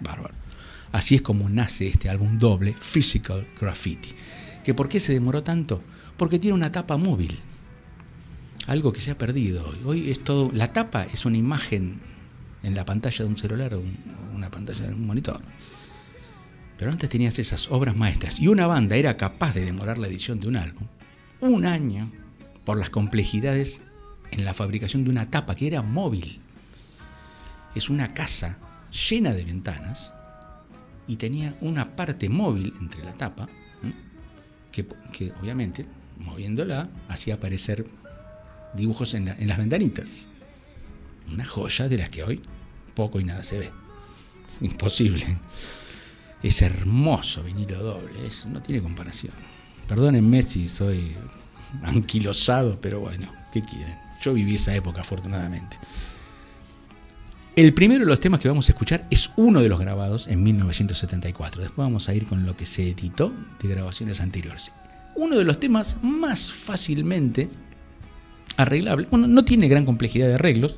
[0.00, 0.34] Bárbaro.
[0.92, 4.10] Así es como nace este álbum doble, Physical Graffiti.
[4.62, 5.82] ¿Que ¿Por qué se demoró tanto?
[6.16, 7.38] Porque tiene una tapa móvil.
[8.66, 9.74] Algo que se ha perdido.
[9.84, 10.50] Hoy es todo.
[10.52, 12.00] La tapa es una imagen
[12.64, 13.82] en la pantalla de un celular o
[14.34, 15.40] una pantalla de un monitor.
[16.76, 20.40] Pero antes tenías esas obras maestras y una banda era capaz de demorar la edición
[20.40, 20.88] de un álbum
[21.40, 22.10] un año
[22.64, 23.82] por las complejidades
[24.30, 26.40] en la fabricación de una tapa que era móvil.
[27.74, 28.58] Es una casa
[29.08, 30.12] llena de ventanas
[31.06, 33.48] y tenía una parte móvil entre la tapa
[34.72, 34.86] que,
[35.40, 35.86] obviamente
[36.18, 37.86] moviéndola hacía aparecer
[38.74, 40.28] dibujos en, en las ventanitas.
[41.32, 42.42] Una joya de las que hoy
[42.94, 43.70] poco y nada se ve.
[44.60, 45.38] Imposible.
[46.42, 49.32] Es hermoso vinilo doble, eso no tiene comparación.
[49.88, 51.12] Perdónenme si soy
[51.82, 53.96] anquilosado, pero bueno, ¿qué quieren?
[54.20, 55.78] Yo viví esa época afortunadamente.
[57.56, 60.42] El primero de los temas que vamos a escuchar es uno de los grabados en
[60.42, 61.62] 1974.
[61.62, 63.32] Después vamos a ir con lo que se editó
[63.62, 64.72] de grabaciones anteriores.
[65.14, 67.48] Uno de los temas más fácilmente
[68.56, 69.06] arreglable.
[69.08, 70.76] Bueno, no tiene gran complejidad de arreglos,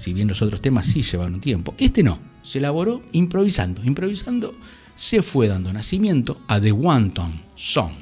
[0.00, 1.74] si bien los otros temas sí llevan un tiempo.
[1.76, 3.84] Este no, se elaboró improvisando.
[3.84, 4.54] Improvisando
[4.94, 7.92] se fue dando nacimiento a The Wanton Song.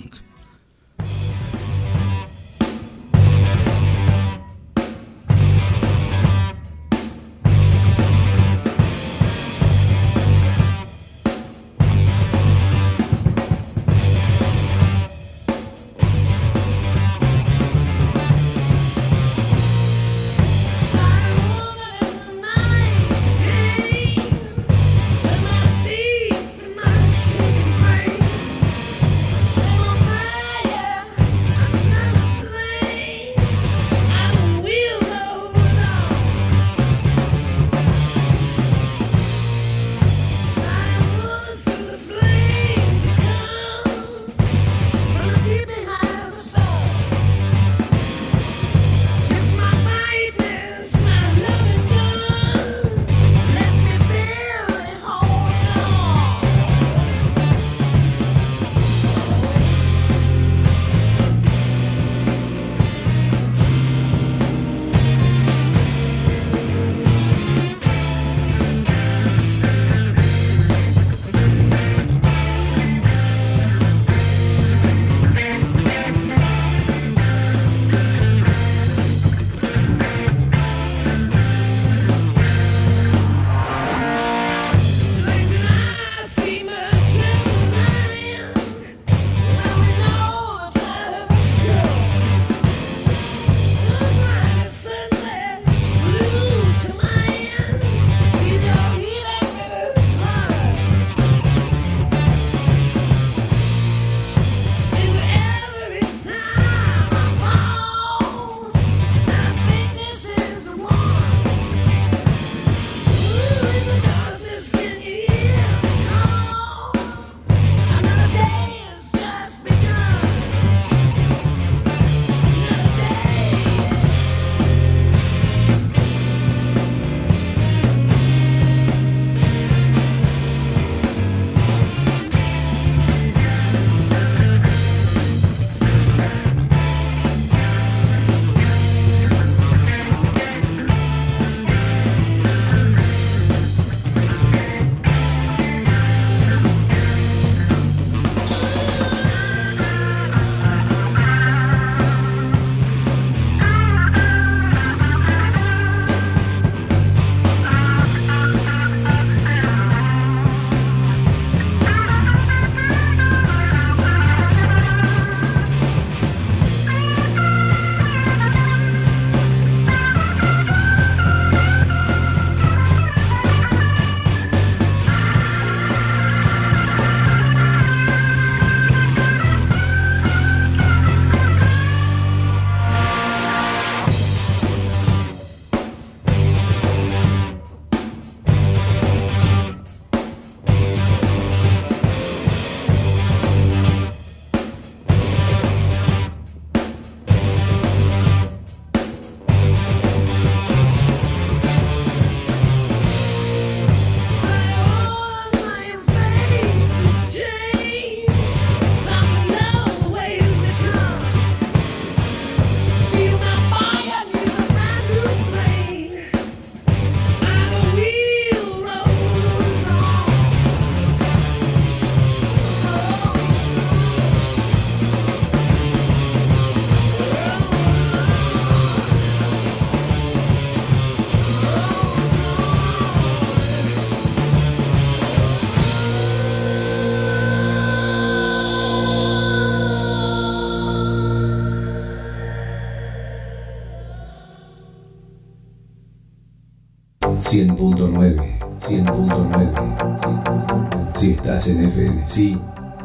[247.39, 251.15] 100.9, 100.9.
[251.15, 252.59] Si estás en FM, sí,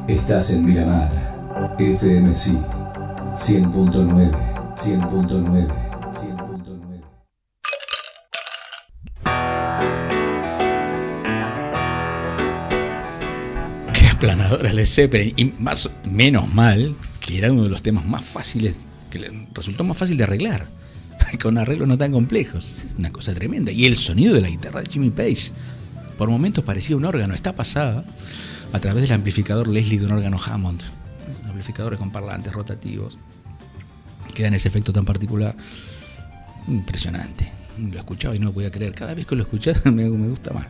[0.08, 1.12] estás en Miramar.
[1.78, 2.58] FM, sí,
[3.36, 4.32] 100.9,
[4.76, 5.68] 100.9.
[13.94, 15.34] Qué aplanadora Led Zeppelin.
[15.38, 18.80] Y más, menos mal que era uno de los temas más fáciles,
[19.12, 20.66] que resultó más fácil de arreglar.
[21.42, 22.86] Con arreglos no tan complejos.
[22.86, 23.72] Es una cosa tremenda.
[23.72, 25.52] Y el sonido de la guitarra de Jimmy Page.
[26.18, 27.34] Por momentos parecía un órgano.
[27.34, 28.06] Está pasada
[28.72, 30.82] a través del amplificador Leslie de un órgano Hammond.
[31.46, 33.18] Amplificadores con parlantes rotativos.
[34.34, 35.56] Que dan ese efecto tan particular.
[36.68, 37.52] Impresionante.
[37.78, 38.94] Lo escuchaba y no lo podía creer.
[38.94, 40.68] Cada vez que lo escuchaba me, gusta más.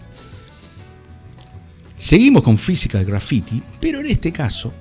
[1.96, 4.74] Seguimos con Physical Graffiti, pero en este caso,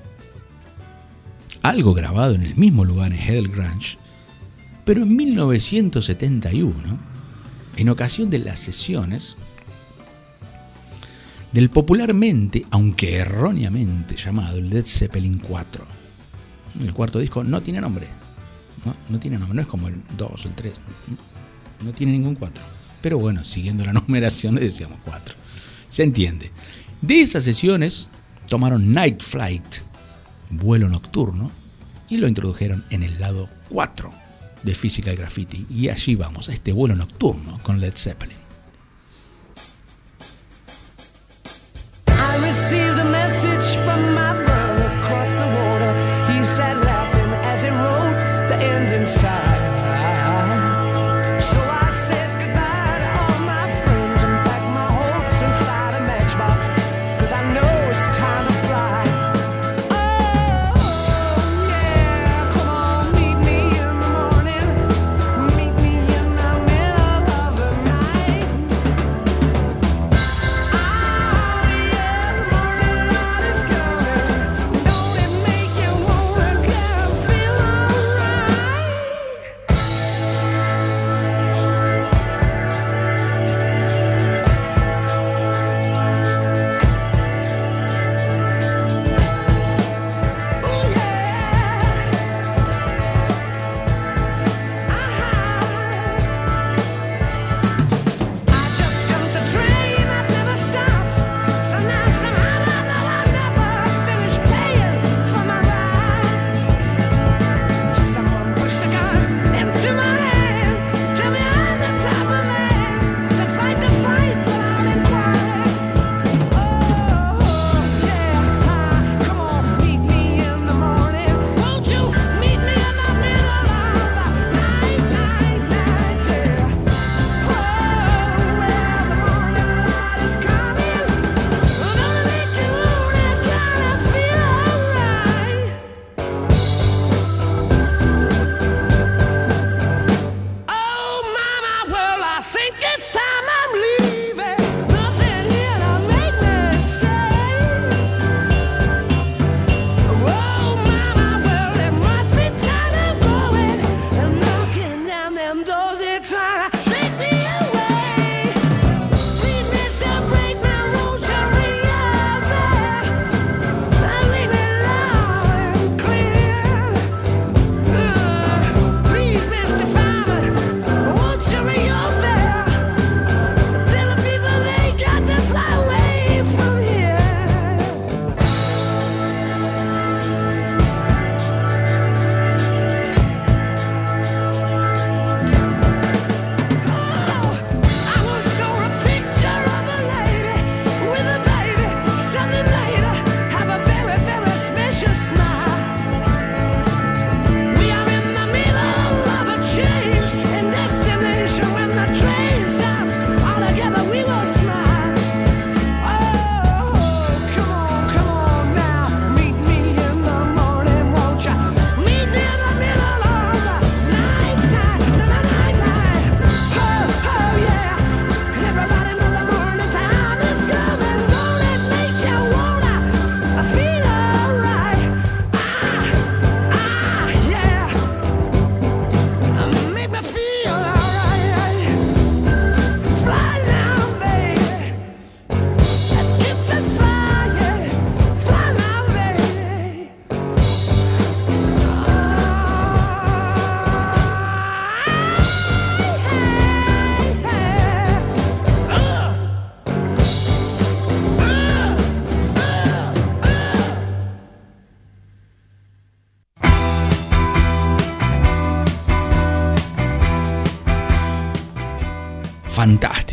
[1.60, 3.98] algo grabado en el mismo lugar en Hell Grange,
[4.84, 6.98] pero en 1971,
[7.76, 9.36] en ocasión de las sesiones
[11.52, 15.86] del popularmente, aunque erróneamente llamado Led Zeppelin 4.
[16.80, 18.08] El cuarto disco no tiene nombre.
[18.84, 20.72] No, no tiene nombre, no es como el 2 o el 3.
[21.84, 22.62] No tiene ningún 4.
[23.00, 25.34] Pero bueno, siguiendo la numeración le decíamos 4.
[25.88, 26.50] Se entiende.
[27.00, 28.08] De esas sesiones
[28.48, 29.76] tomaron Night Flight,
[30.50, 31.50] vuelo nocturno,
[32.08, 34.21] y lo introdujeron en el lado 4
[34.62, 35.66] de Physical Graffiti.
[35.70, 38.41] Y allí vamos, a este vuelo nocturno con Led Zeppelin.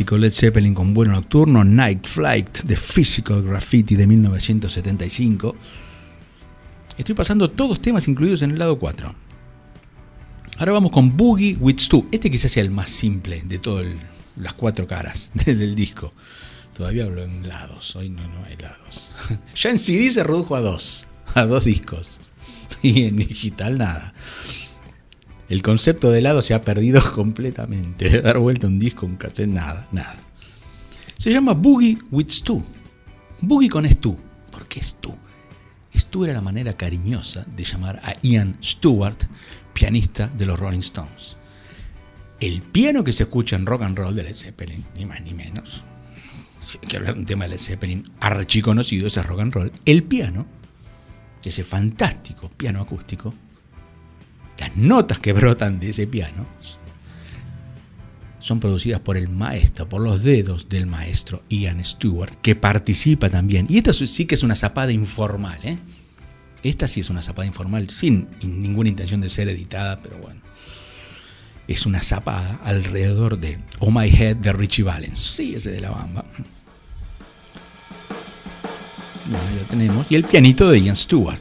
[0.00, 5.54] Fantástico Led Zeppelin con vuelo nocturno, Night Flight de Physical Graffiti de 1975.
[6.96, 9.14] Estoy pasando todos temas incluidos en el lado 4.
[10.56, 12.08] Ahora vamos con Boogie with Stu.
[12.10, 13.86] Este quizás sea el más simple de todas
[14.36, 16.14] las cuatro caras del disco.
[16.74, 19.14] Todavía hablo en lados, hoy no, no hay lados.
[19.54, 22.20] Ya en CD se redujo a dos, a dos discos.
[22.82, 24.14] Y en digital nada.
[25.50, 28.08] El concepto de lado se ha perdido completamente.
[28.08, 30.16] De dar vuelta un disco, un cassette, nada, nada.
[31.18, 32.62] Se llama Boogie with Stu.
[33.40, 34.16] Boogie con Stu.
[34.52, 35.12] ¿Por qué Stu?
[35.92, 39.18] Stu era la manera cariñosa de llamar a Ian Stewart,
[39.74, 41.36] pianista de los Rolling Stones.
[42.38, 45.34] El piano que se escucha en rock and roll de Led Zeppelin, ni más ni
[45.34, 45.82] menos.
[46.60, 49.72] Si hay que hablar de un tema de Led Zeppelin archiconocido, ese rock and roll.
[49.84, 50.46] El piano,
[51.42, 53.34] ese fantástico piano acústico,
[54.60, 56.46] las notas que brotan de ese piano
[58.38, 63.66] son producidas por el maestro, por los dedos del maestro Ian Stewart, que participa también.
[63.68, 65.78] Y esta sí que es una zapada informal, ¿eh?
[66.62, 70.40] Esta sí es una zapada informal, sin ninguna intención de ser editada, pero bueno.
[71.68, 75.20] Es una zapada alrededor de Oh My Head de Richie Valens.
[75.20, 76.24] Sí, ese de la bamba.
[79.26, 80.06] Bueno, ya tenemos.
[80.10, 81.40] Y el pianito de Ian Stewart.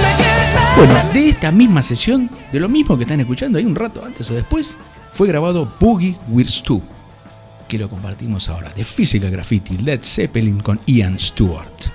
[0.00, 0.76] Me get it back.
[0.76, 4.30] Bueno, de esta misma sesión, de lo mismo que están escuchando ahí un rato antes
[4.30, 4.78] o después,
[5.12, 6.82] fue grabado Boogie with Stu,
[7.74, 11.93] que lo compartimos ahora, de Physical Graffiti, Led Zeppelin con Ian Stewart.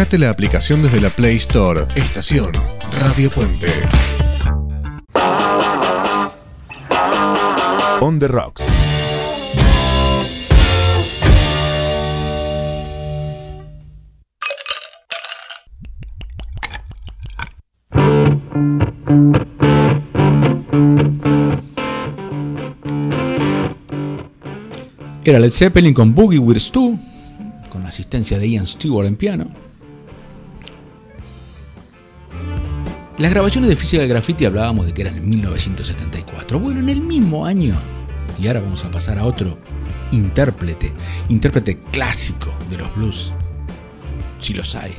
[0.00, 1.86] Bajate la aplicación desde la Play Store.
[1.94, 2.52] Estación
[3.02, 3.66] Radio Puente.
[8.00, 8.62] On the Rocks.
[25.22, 26.98] Era Led Zeppelin con Boogie with Stu,
[27.68, 29.69] con la asistencia de Ian Stewart en piano.
[33.20, 36.58] Las grabaciones de Física del Graffiti hablábamos de que eran en 1974.
[36.58, 37.76] Bueno, en el mismo año,
[38.40, 39.58] y ahora vamos a pasar a otro
[40.10, 40.90] intérprete,
[41.28, 43.34] intérprete clásico de los blues,
[44.38, 44.94] si los hay.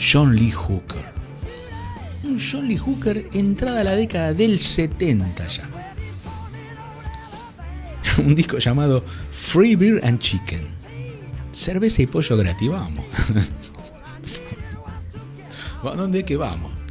[0.00, 1.04] John Lee Hooker.
[2.24, 5.68] Un John Lee Hooker entrada a la década del 70 ya
[8.24, 10.66] un disco llamado Free Beer and Chicken.
[11.52, 13.04] Cerveza y pollo gratis, vamos.
[15.90, 16.72] ¿A dónde es que vamos?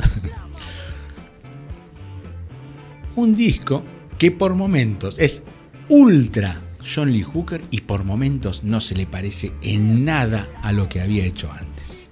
[3.16, 3.84] un disco
[4.18, 5.44] que por momentos es
[5.90, 10.88] ultra John Lee Hooker y por momentos no se le parece en nada a lo
[10.88, 12.10] que había hecho antes.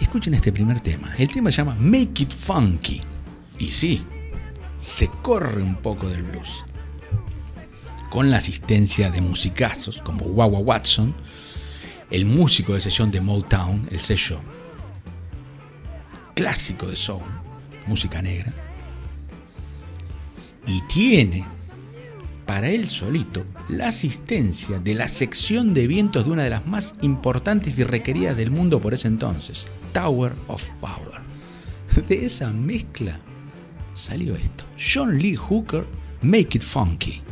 [0.00, 1.14] Escuchen este primer tema.
[1.16, 3.00] El tema se llama Make It Funky.
[3.58, 4.04] Y sí,
[4.78, 6.64] se corre un poco del blues.
[8.10, 11.14] Con la asistencia de musicazos como Wawa Watson,
[12.12, 14.38] el músico de sesión de Motown, el sello
[16.34, 17.22] clásico de soul,
[17.86, 18.52] música negra,
[20.66, 21.44] y tiene
[22.44, 26.94] para él solito la asistencia de la sección de vientos de una de las más
[27.00, 31.22] importantes y requeridas del mundo por ese entonces, Tower of Power.
[32.08, 33.18] De esa mezcla
[33.94, 34.64] salió esto.
[34.78, 35.86] John Lee Hooker,
[36.20, 37.22] Make It Funky.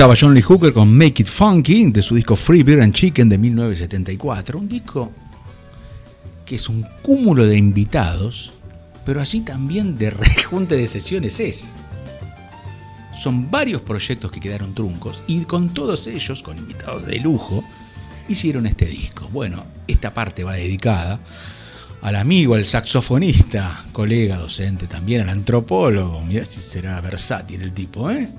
[0.00, 3.28] Estaba John Lee Hooker con Make It Funky de su disco Free Beer and Chicken
[3.28, 4.58] de 1974.
[4.58, 5.12] Un disco
[6.46, 8.50] que es un cúmulo de invitados,
[9.04, 11.74] pero así también de rejunte de sesiones es.
[13.22, 17.62] Son varios proyectos que quedaron truncos y con todos ellos, con invitados de lujo,
[18.26, 19.28] hicieron este disco.
[19.30, 21.20] Bueno, esta parte va dedicada
[22.00, 26.22] al amigo, al saxofonista, colega, docente también, al antropólogo.
[26.22, 28.30] Mirá si será versátil el tipo, ¿eh?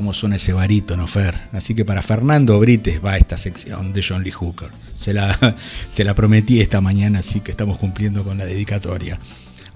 [0.00, 1.50] Cómo suena ese barítono, Fer.
[1.52, 4.70] Así que para Fernando Brites va esta sección de John Lee Hooker.
[4.98, 5.56] Se la,
[5.88, 9.18] se la prometí esta mañana, así que estamos cumpliendo con la dedicatoria.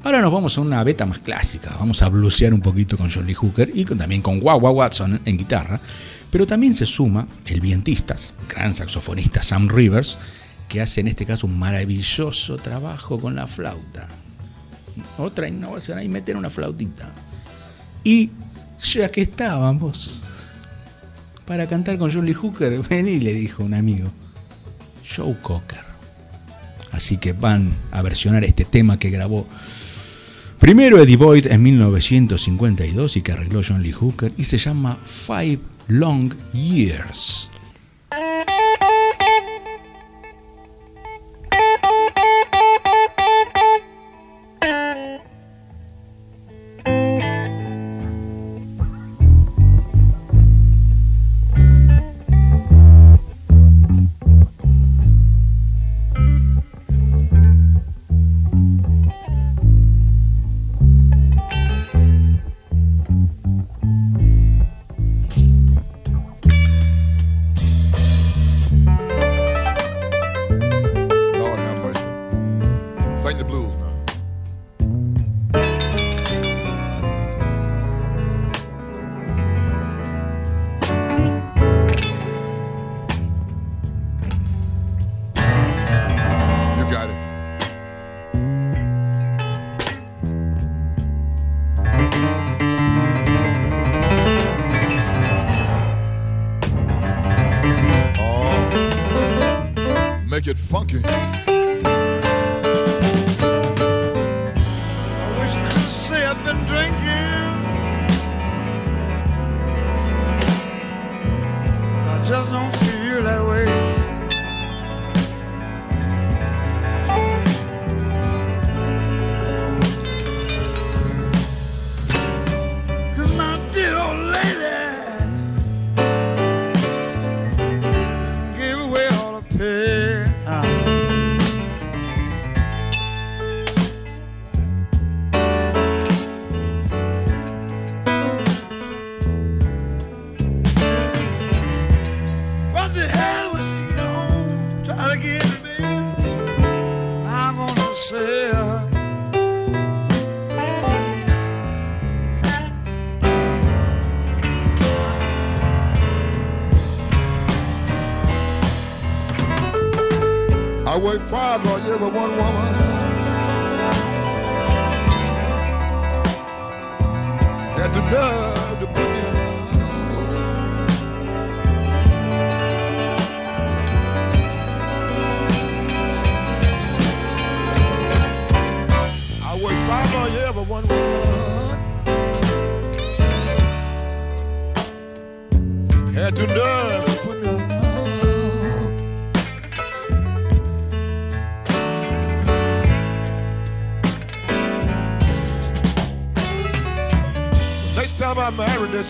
[0.02, 1.76] Ahora nos vamos a una beta más clásica.
[1.78, 5.36] Vamos a blusear un poquito con John Lee Hooker y también con Wawa Watson en
[5.36, 5.78] guitarra.
[6.30, 8.16] Pero también se suma el vientista,
[8.48, 10.16] gran saxofonista Sam Rivers,
[10.70, 14.08] que hace en este caso un maravilloso trabajo con la flauta.
[15.18, 17.10] Otra innovación ahí, meter una flautita.
[18.02, 18.30] Y
[18.78, 20.22] ya que estábamos
[21.46, 24.10] para cantar con John Lee Hooker, vení, le dijo un amigo,
[25.04, 25.84] Joe Cocker.
[26.92, 29.48] Así que van a versionar este tema que grabó
[30.60, 35.58] primero Eddie Boyd en 1952 y que arregló John Lee Hooker y se llama Five
[35.88, 37.50] Long Years.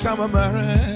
[0.05, 0.94] Time I married.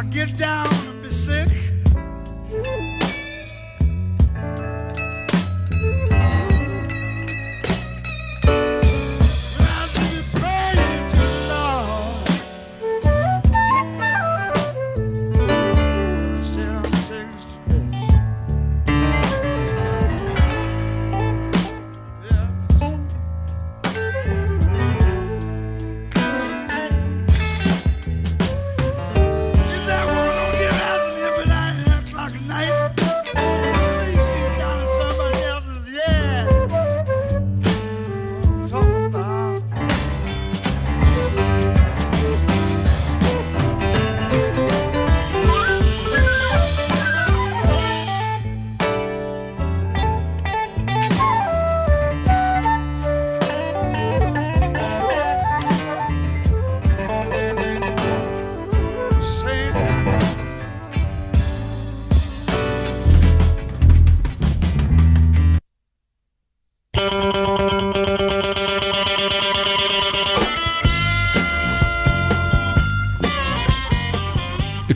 [0.00, 1.79] I get down and be sick.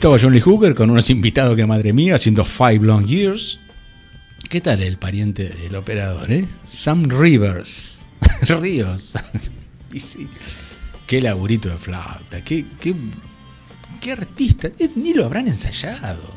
[0.05, 3.59] Estaba John Lee Hooker con unos invitados que madre mía, haciendo Five Long Years.
[4.47, 6.45] ¿Qué tal el pariente del operador, eh?
[6.69, 8.03] Sam Rivers.
[8.61, 9.13] Ríos.
[9.91, 10.27] y sí,
[11.07, 12.43] qué laburito de flauta.
[12.43, 12.93] Qué, qué,
[13.99, 14.67] qué artista.
[14.77, 16.35] Eh, Ni lo habrán ensayado.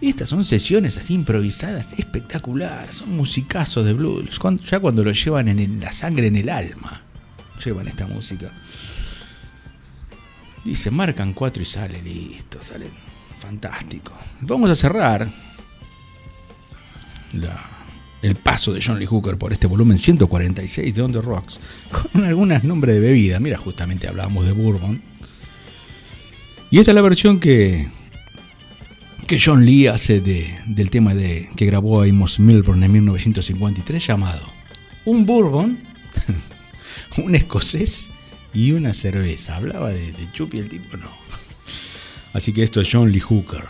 [0.00, 2.92] Estas son sesiones así improvisadas, espectacular.
[2.92, 4.40] Son musicazos de blues.
[4.40, 7.00] Cuando- ya cuando lo llevan en la sangre, en el alma,
[7.64, 8.50] llevan esta música.
[10.64, 12.86] Dice, marcan cuatro y sale, listo, sale.
[13.40, 14.12] Fantástico.
[14.42, 15.28] Vamos a cerrar
[18.22, 21.58] el paso de John Lee Hooker por este volumen 146 de On the Rocks
[22.12, 23.40] con algunos nombres de bebida.
[23.40, 25.02] Mira, justamente hablábamos de Bourbon.
[26.70, 27.88] Y esta es la versión que,
[29.26, 34.46] que John Lee hace de- del tema de, que grabó Amos Milburn en 1953 llamado
[35.04, 35.80] Un Bourbon,
[37.18, 38.10] un escocés
[38.54, 39.56] y una cerveza.
[39.56, 41.10] Hablaba de, de chupi el tipo, no.
[42.32, 43.64] Así que esto es John Lee Hooker,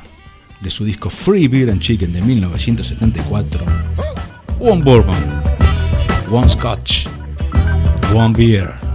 [0.60, 3.64] de su disco Free Beer and Chicken de 1974.
[4.60, 5.42] One Bourbon,
[6.30, 7.06] One Scotch,
[8.14, 8.91] One Beer.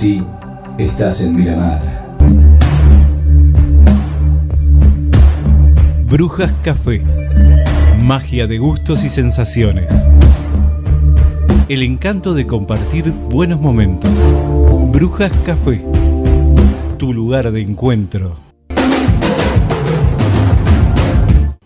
[0.00, 0.22] Sí,
[0.78, 1.78] estás en Miramar.
[6.06, 7.04] Brujas Café.
[7.98, 9.92] Magia de gustos y sensaciones.
[11.68, 14.10] El encanto de compartir buenos momentos.
[14.90, 15.84] Brujas Café.
[16.96, 18.38] Tu lugar de encuentro.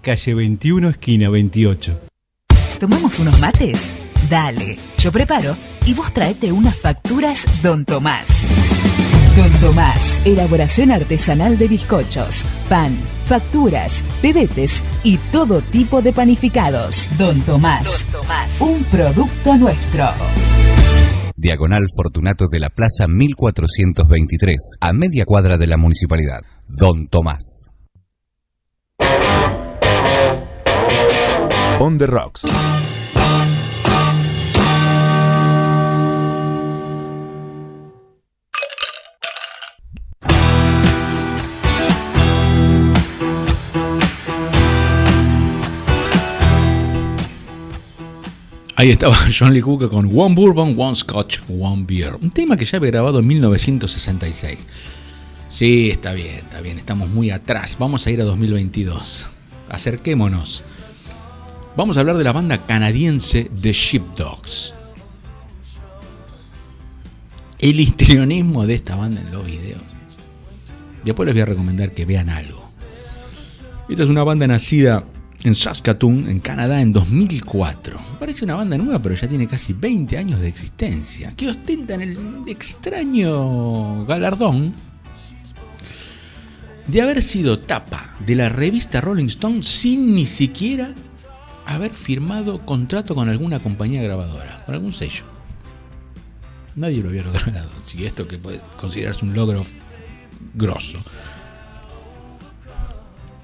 [0.02, 2.00] Calle 21, esquina 28.
[2.80, 3.94] ¿Tomamos unos mates?
[4.28, 5.56] Dale, yo preparo
[5.86, 8.46] y vos traete unas facturas Don Tomás.
[9.36, 17.10] Don Tomás, elaboración artesanal de bizcochos, pan, facturas, pebetes y todo tipo de panificados.
[17.18, 18.06] Don Tomás,
[18.58, 20.06] un producto nuestro.
[21.36, 26.40] Diagonal Fortunato de la Plaza 1423, a media cuadra de la municipalidad.
[26.68, 27.70] Don Tomás.
[31.80, 32.46] On the Rocks.
[48.76, 52.16] Ahí estaba John Lee Hooker con One Bourbon, One Scotch, One Beer.
[52.16, 54.66] Un tema que ya había grabado en 1966.
[55.48, 56.78] Sí, está bien, está bien.
[56.78, 57.76] Estamos muy atrás.
[57.78, 59.28] Vamos a ir a 2022.
[59.68, 60.64] Acerquémonos.
[61.76, 64.74] Vamos a hablar de la banda canadiense The Sheepdogs.
[67.60, 69.82] El histrionismo de esta banda en los videos.
[71.04, 72.68] Después les voy a recomendar que vean algo.
[73.88, 75.04] Esta es una banda nacida
[75.44, 78.00] en Saskatoon, en Canadá, en 2004.
[78.18, 82.18] Parece una banda nueva, pero ya tiene casi 20 años de existencia, que ostentan el
[82.46, 84.74] extraño galardón
[86.86, 90.94] de haber sido tapa de la revista Rolling Stone sin ni siquiera
[91.66, 95.24] haber firmado contrato con alguna compañía grabadora, con algún sello.
[96.74, 99.62] Nadie lo había logrado, si esto que puede considerarse un logro
[100.54, 100.98] grosso.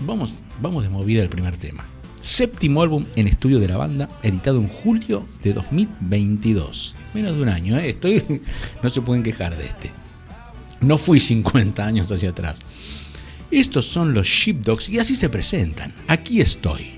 [0.00, 1.86] Vamos, vamos de movida al primer tema.
[2.22, 6.96] Séptimo álbum en estudio de la banda, editado en julio de 2022.
[7.14, 7.90] Menos de un año, ¿eh?
[7.90, 8.22] Estoy,
[8.82, 9.90] no se pueden quejar de este.
[10.80, 12.58] No fui 50 años hacia atrás.
[13.50, 15.92] Estos son los Sheepdogs y así se presentan.
[16.08, 16.92] Aquí estoy.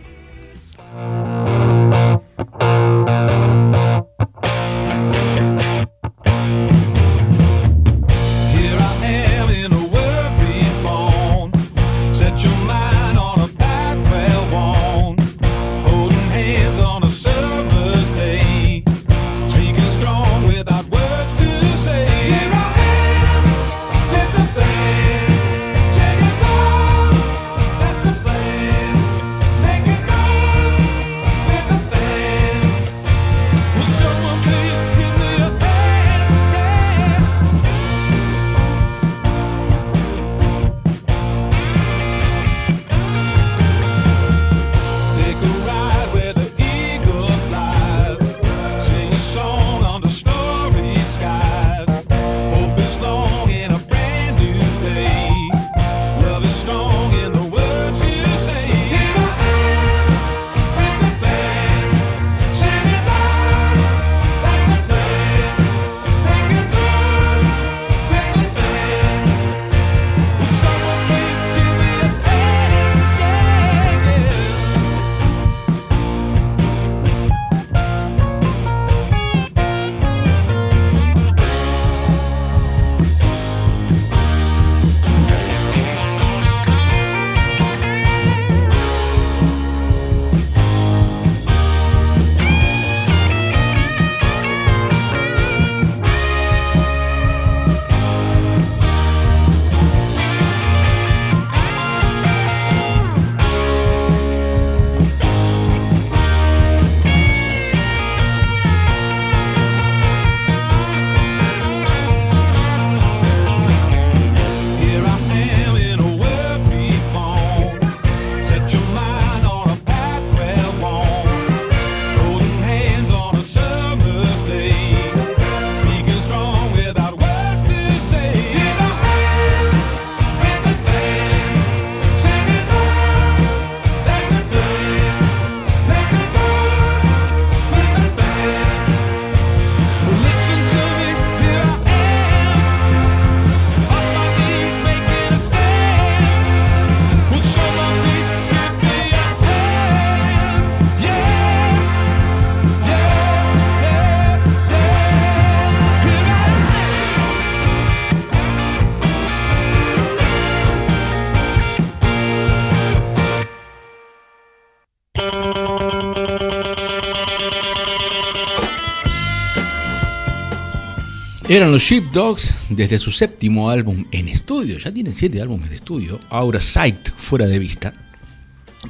[171.53, 174.79] Eran los Sheepdogs desde su séptimo álbum en estudio.
[174.79, 176.19] Ya tienen siete álbumes de estudio.
[176.31, 177.93] Ahora Sight, fuera de vista.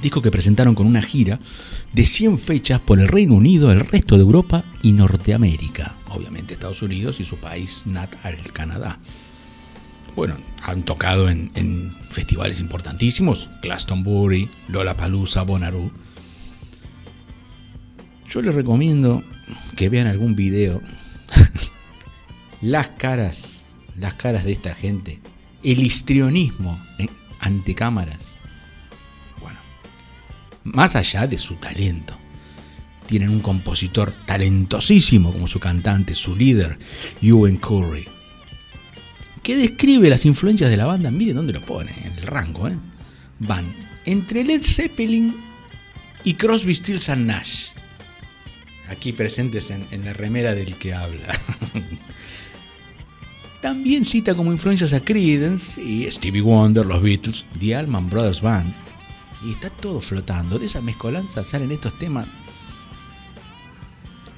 [0.01, 1.41] Disco que presentaron con una gira
[1.93, 5.97] de 100 fechas por el Reino Unido, el resto de Europa y Norteamérica.
[6.09, 9.01] Obviamente Estados Unidos y su país natal, Canadá.
[10.15, 15.91] Bueno, han tocado en, en festivales importantísimos, Glastonbury, Lollapalooza, Bonnaroo.
[18.31, 19.25] Yo les recomiendo
[19.75, 20.81] que vean algún video.
[22.63, 23.67] Las caras,
[23.99, 25.21] las caras de esta gente.
[25.63, 26.81] El histrionismo
[27.41, 28.37] ante cámaras.
[29.41, 29.59] Bueno,
[30.65, 32.17] más allá de su talento.
[33.07, 36.79] Tienen un compositor talentosísimo como su cantante, su líder,
[37.21, 38.07] Ewan Curry.
[39.43, 41.11] Que describe las influencias de la banda.
[41.11, 42.69] Miren dónde lo pone, en el rango.
[42.69, 42.79] ¿eh?
[43.41, 43.75] Van
[44.07, 45.37] entre Led Zeppelin
[46.25, 47.73] y Crosby, Stills and Nash
[48.93, 51.27] aquí presentes en, en la remera del que habla.
[53.63, 58.75] También cita como influencias a Creedence y Stevie Wonder, los Beatles, The Allman Brothers Band.
[59.45, 60.59] Y está todo flotando.
[60.59, 62.27] De esa mezcolanza salen estos temas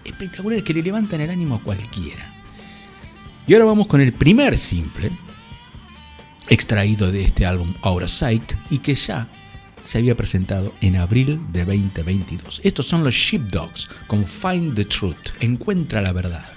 [0.05, 2.35] espectaculares que le levantan el ánimo a cualquiera.
[3.47, 5.11] Y ahora vamos con el primer simple
[6.51, 9.27] extraído de este álbum Out of Sight y que ya
[9.83, 12.61] se había presentado en abril de 2022.
[12.63, 16.53] Estos son los Sheepdogs con Find the Truth, Encuentra la verdad.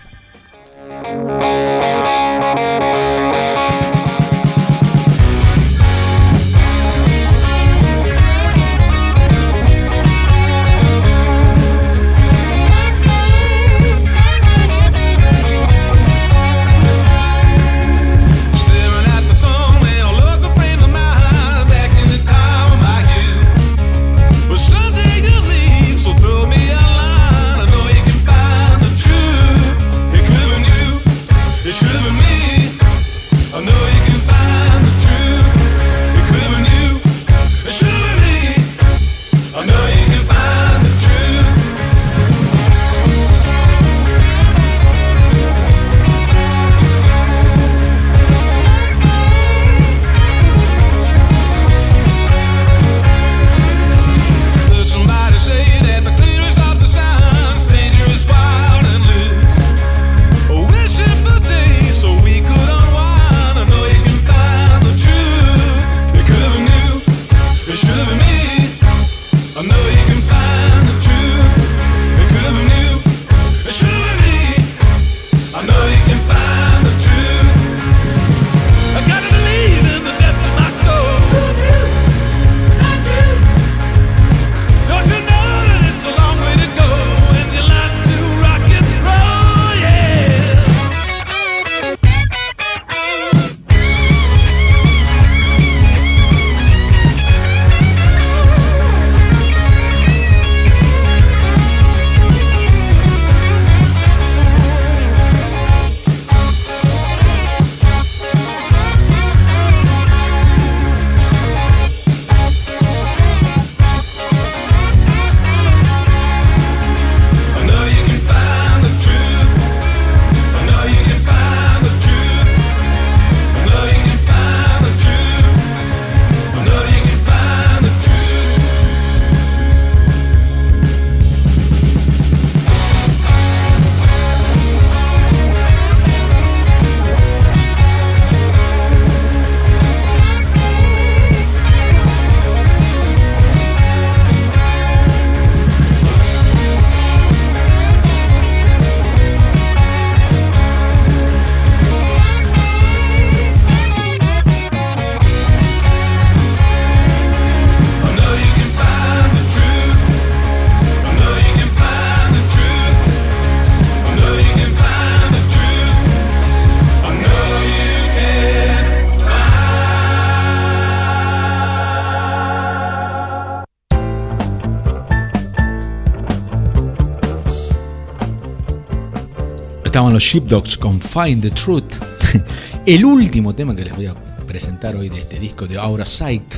[180.17, 182.01] Los Sheepdogs con Find the Truth.
[182.87, 184.15] El último tema que les voy a
[184.47, 186.55] presentar hoy de este disco de Aura Sight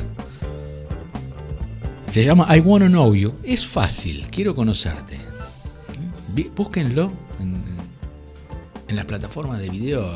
[2.10, 3.34] se llama I Wanna Know You.
[3.42, 5.18] Es fácil, quiero conocerte.
[6.56, 7.62] Búsquenlo en,
[8.88, 10.08] en las plataformas de video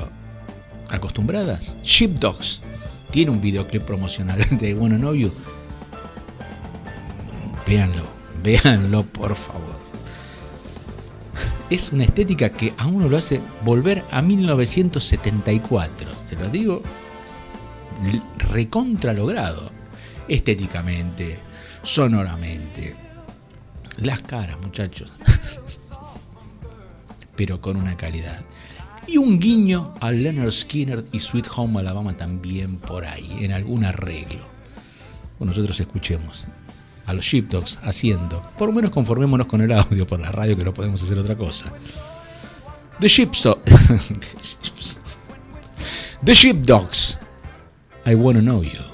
[0.88, 1.76] acostumbradas.
[1.82, 2.62] Sheepdogs
[3.10, 5.30] tiene un videoclip promocional de I Wanna Know You.
[7.66, 8.04] Véanlo,
[8.42, 9.83] véanlo por favor.
[11.74, 16.08] Es una estética que a uno lo hace volver a 1974.
[16.24, 16.84] Se lo digo
[18.38, 19.72] recontra logrado.
[20.28, 21.40] Estéticamente,
[21.82, 22.94] sonoramente.
[23.96, 25.12] Las caras, muchachos.
[27.34, 28.44] Pero con una calidad.
[29.08, 33.84] Y un guiño a Leonard Skinner y Sweet Home Alabama también por ahí, en algún
[33.84, 34.46] arreglo.
[35.40, 36.46] Bueno, nosotros escuchemos
[37.06, 38.42] a los Sheepdogs haciendo.
[38.56, 41.36] Por lo menos conformémonos con el audio por la radio que no podemos hacer otra
[41.36, 41.72] cosa.
[43.00, 43.60] The Sheepdogs.
[46.24, 47.18] The Sheepdogs.
[48.06, 48.93] I wanna know you.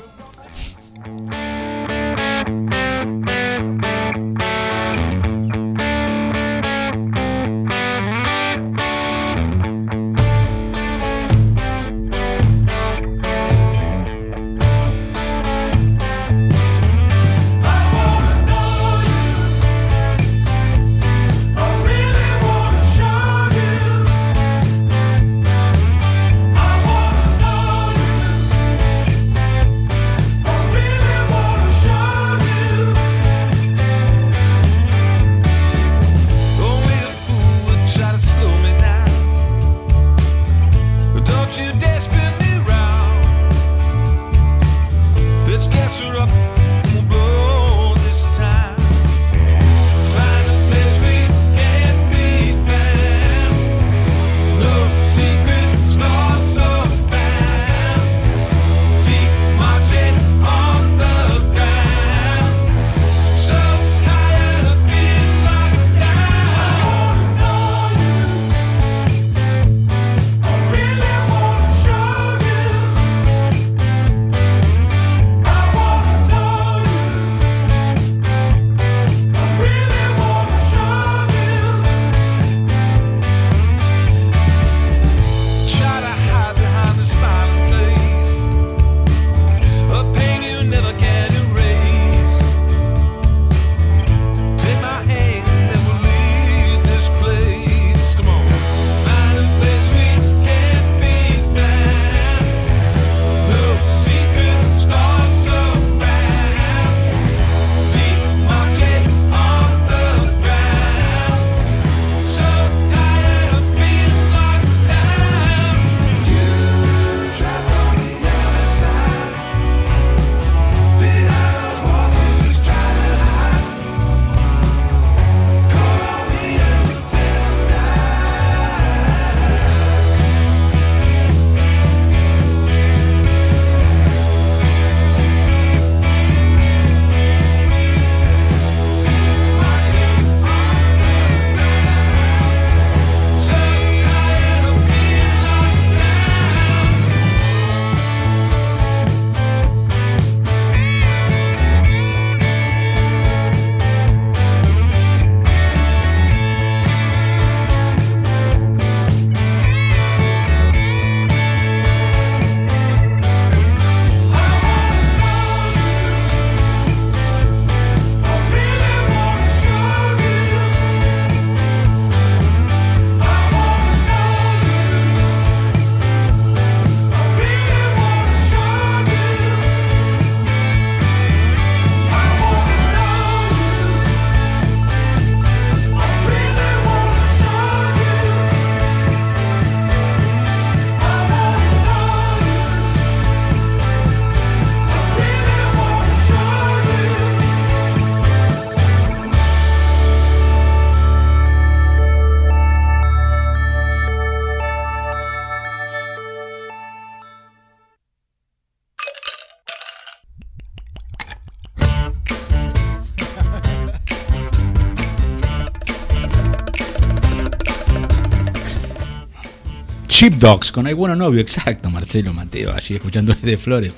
[220.20, 223.94] Sheepdogs con Wanna Know You, exacto, Marcelo Mateo, allí escuchando de Flores.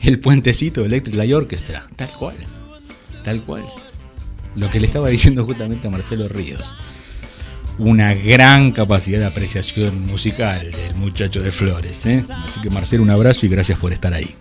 [0.00, 2.36] El puentecito Electric Light Orchestra, tal cual,
[3.22, 3.64] tal cual.
[4.54, 6.74] Lo que le estaba diciendo justamente a Marcelo Ríos.
[7.76, 12.06] Una gran capacidad de apreciación musical del muchacho de Flores.
[12.06, 12.24] ¿eh?
[12.48, 14.34] Así que Marcelo, un abrazo y gracias por estar ahí.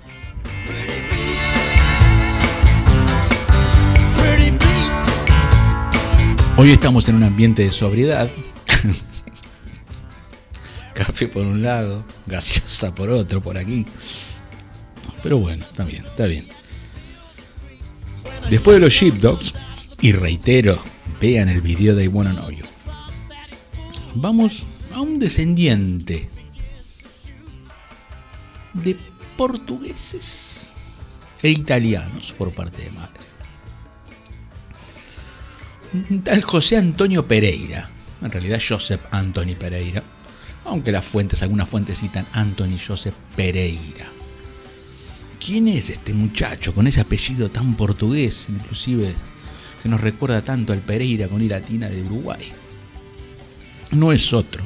[6.55, 8.29] Hoy estamos en un ambiente de sobriedad.
[10.97, 13.85] Café por un lado, gaseosa por otro, por aquí.
[15.21, 16.47] Pero bueno, está bien, está bien.
[18.49, 19.53] Después de los Sheepdogs,
[20.01, 20.81] y reitero,
[21.21, 22.35] vean el video de I Wanna.
[24.15, 26.31] Vamos a un descendiente
[28.73, 28.97] de
[29.37, 30.77] portugueses
[31.43, 33.21] e italianos por parte de madre.
[36.09, 37.87] un tal José Antonio Pereira,
[38.19, 40.03] en realidad Joseph Anthony Pereira,
[40.67, 44.11] aunque las fuentes, algunas fuentes citan Anthony Joseph Pereira.
[45.43, 49.15] ¿Quién es este muchacho con ese apellido tan portugués, inclusive
[49.81, 52.51] que nos recuerda tanto al Pereira con I latina de Uruguay?
[53.91, 54.65] No es otro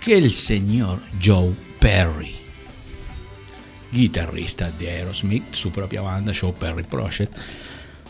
[0.00, 2.34] que el señor Joe Perry,
[3.90, 7.34] guitarrista de Aerosmith, su propia banda Joe Perry Project,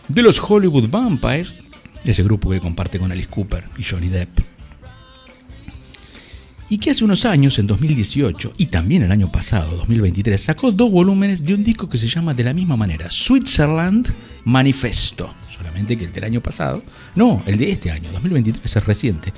[0.08, 1.62] de los Hollywood Vampires,
[2.04, 4.57] ese grupo que comparte con Alice Cooper y Johnny Depp,
[6.70, 10.90] y que hace unos años, en 2018 y también el año pasado, 2023, sacó dos
[10.90, 14.12] volúmenes de un disco que se llama de la misma manera, Switzerland
[14.44, 16.82] Manifesto, solamente que el del año pasado,
[17.14, 19.32] no, el de este año, 2023, es reciente,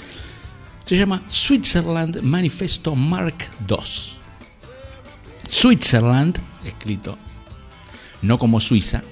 [0.85, 3.77] se llama Switzerland Manifesto Mark II.
[5.49, 7.17] Switzerland, escrito
[8.23, 9.03] no como Suiza,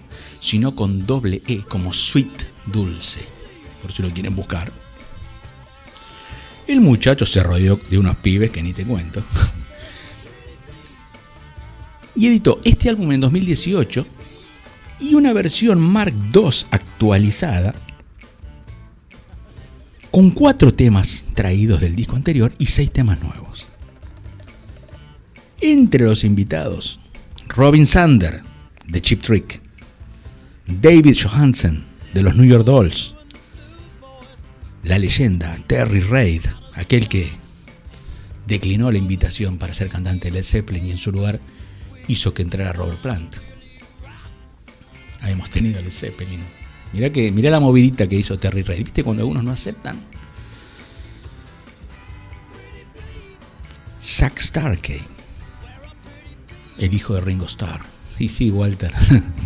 [0.40, 3.20] sino con doble E, como sweet, dulce,
[3.82, 4.72] por si lo quieren buscar.
[6.68, 9.24] El muchacho se rodeó de unos pibes que ni te cuento.
[12.14, 14.06] Y editó este álbum en 2018
[15.00, 17.74] y una versión Mark II actualizada
[20.10, 23.66] con cuatro temas traídos del disco anterior y seis temas nuevos.
[25.60, 26.98] Entre los invitados,
[27.46, 28.42] Robin Sander,
[28.86, 29.62] de Chip Trick,
[30.66, 33.14] David Johansen, de los New York Dolls,
[34.88, 37.30] la leyenda Terry Reid, aquel que
[38.46, 41.40] declinó la invitación para ser cantante de Led Zeppelin y en su lugar
[42.08, 43.36] hizo que entrara Robert Plant.
[45.20, 46.40] Ahí hemos tenido a Led Zeppelin.
[46.94, 48.82] Mirá, que, mirá la movidita que hizo Terry Reid.
[48.82, 50.00] ¿Viste cuando algunos no aceptan?
[54.00, 55.02] Zack Starkey,
[56.78, 57.82] el hijo de Ringo Starr.
[58.16, 58.94] Sí, sí, Walter.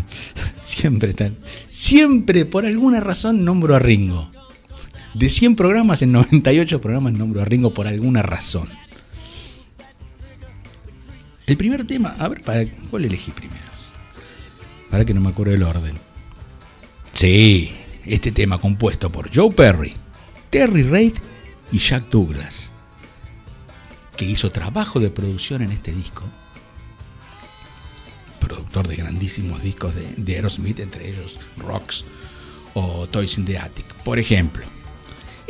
[0.65, 1.37] siempre tal.
[1.69, 4.31] Siempre, por alguna razón, nombro a Ringo.
[5.15, 8.69] De 100 programas, en 98 programas nombro a Ringo por alguna razón.
[11.47, 13.61] El primer tema, a ver, ¿para cuál elegí primero?
[14.91, 15.99] Para que no me acuerdo el orden.
[17.13, 17.75] Sí,
[18.07, 19.95] este tema compuesto por Joe Perry,
[20.49, 21.15] Terry Reid
[21.73, 22.73] y Jack Douglas,
[24.17, 26.25] que hizo trabajo de producción en este disco.
[28.41, 32.05] Productor de grandísimos discos de, de Aerosmith, entre ellos Rocks
[32.75, 33.87] o Toys in the Attic.
[34.05, 34.65] Por ejemplo,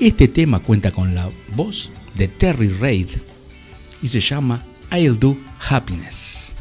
[0.07, 3.09] este tema cuenta con la voz de Terry Reid
[4.03, 5.37] y se llama I'll Do
[5.69, 6.57] Happiness.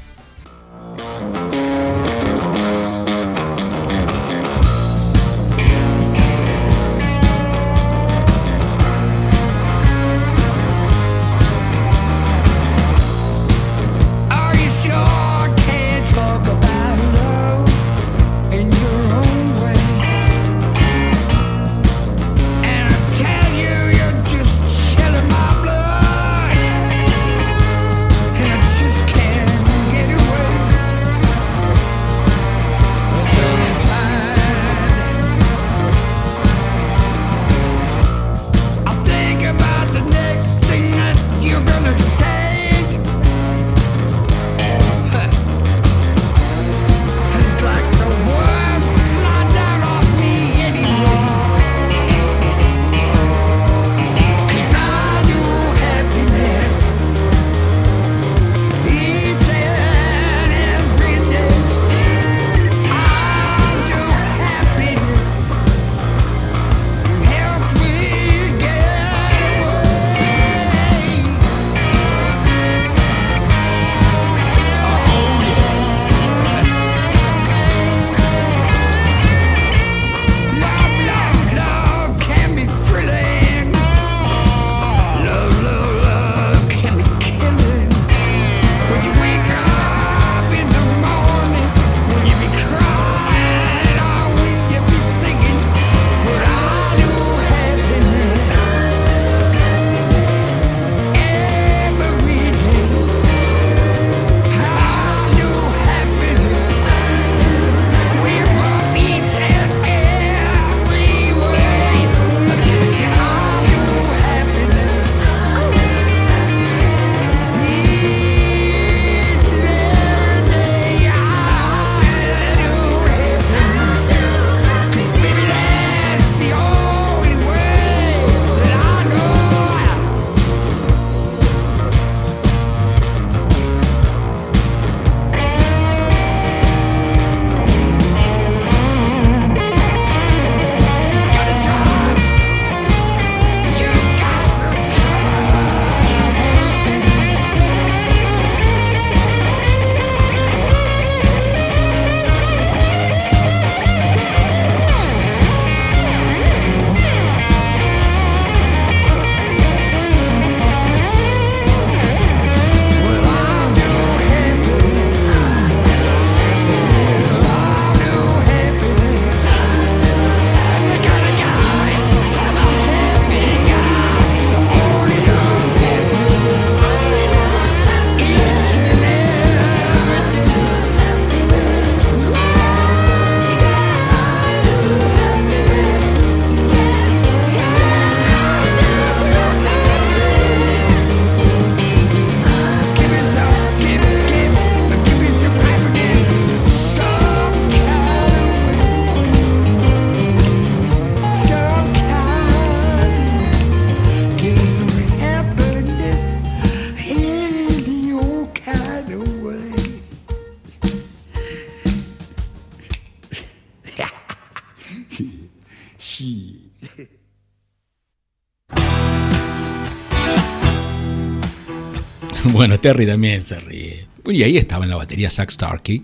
[222.81, 224.07] Terry también se ríe.
[224.25, 226.03] Y ahí estaba en la batería Zack Starkey.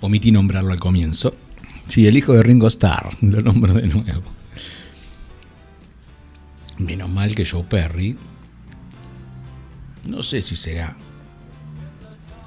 [0.00, 1.34] Omití nombrarlo al comienzo.
[1.86, 4.22] Sí, el hijo de Ringo Starr, lo nombro de nuevo.
[6.78, 8.18] Menos mal que Joe Perry,
[10.04, 10.94] no sé si será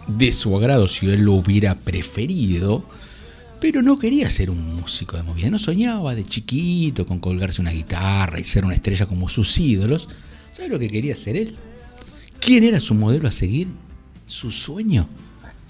[0.08, 2.86] de su agrado si él lo hubiera preferido,
[3.60, 5.50] pero no quería ser un músico de movida.
[5.50, 10.10] No soñaba de chiquito con colgarse una guitarra y ser una estrella como sus ídolos.
[10.52, 11.58] ¿Sabe lo que quería ser él?
[12.40, 13.68] ¿Quién era su modelo a seguir?
[14.26, 15.08] Su sueño.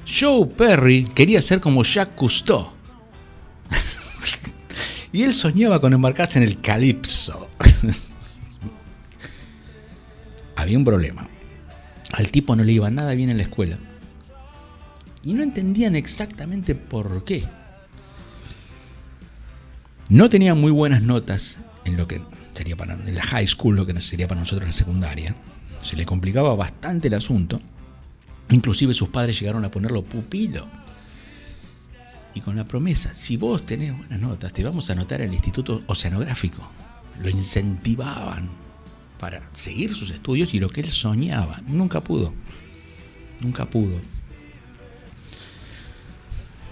[0.07, 2.69] Joe Perry quería ser como Jacques Cousteau.
[5.11, 7.49] y él soñaba con embarcarse en el calipso.
[10.55, 11.27] Había un problema.
[12.11, 13.77] Al tipo no le iba nada bien en la escuela.
[15.23, 17.45] Y no entendían exactamente por qué.
[20.09, 22.21] No tenía muy buenas notas en lo que
[22.53, 25.35] sería para en la high school, lo que sería para nosotros la secundaria.
[25.81, 27.59] Se le complicaba bastante el asunto.
[28.49, 30.67] Inclusive sus padres llegaron a ponerlo pupilo.
[32.33, 35.33] Y con la promesa, si vos tenés buenas notas, te vamos a anotar en el
[35.33, 36.61] Instituto Oceanográfico.
[37.21, 38.49] Lo incentivaban
[39.19, 41.61] para seguir sus estudios y lo que él soñaba.
[41.67, 42.33] Nunca pudo.
[43.41, 43.99] Nunca pudo.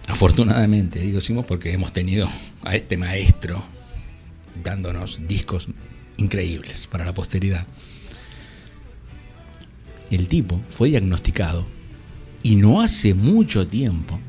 [0.07, 2.29] Afortunadamente, digo decimos porque hemos tenido
[2.63, 3.63] a este maestro
[4.63, 5.67] dándonos discos
[6.17, 7.67] increíbles para la posteridad.
[10.11, 11.65] El tipo fue diagnosticado
[12.43, 14.19] y no hace mucho tiempo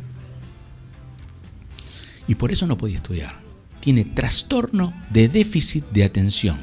[2.27, 3.39] y por eso no podía estudiar.
[3.81, 6.59] Tiene trastorno de déficit de atención.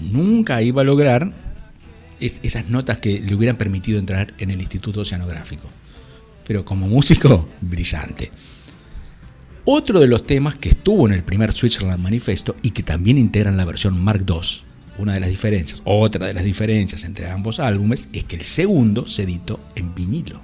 [0.00, 1.32] Nunca iba a lograr
[2.20, 5.68] es- esas notas que le hubieran permitido entrar en el Instituto Oceanográfico.
[6.46, 8.30] Pero como músico, brillante.
[9.64, 13.56] Otro de los temas que estuvo en el primer Switzerland Manifesto y que también integran
[13.56, 14.62] la versión Mark II,
[14.98, 19.06] una de las diferencias, otra de las diferencias entre ambos álbumes es que el segundo
[19.06, 20.40] se editó en vinilo.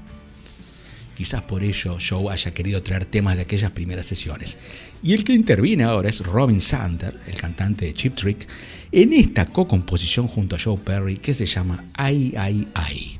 [1.16, 4.58] Quizás por ello Joe haya querido traer temas de aquellas primeras sesiones.
[5.02, 8.48] Y el que interviene ahora es Robin Sander, el cantante de Chip Trick,
[8.92, 13.18] en esta co-composición junto a Joe Perry que se llama Ay, Ay, Ay.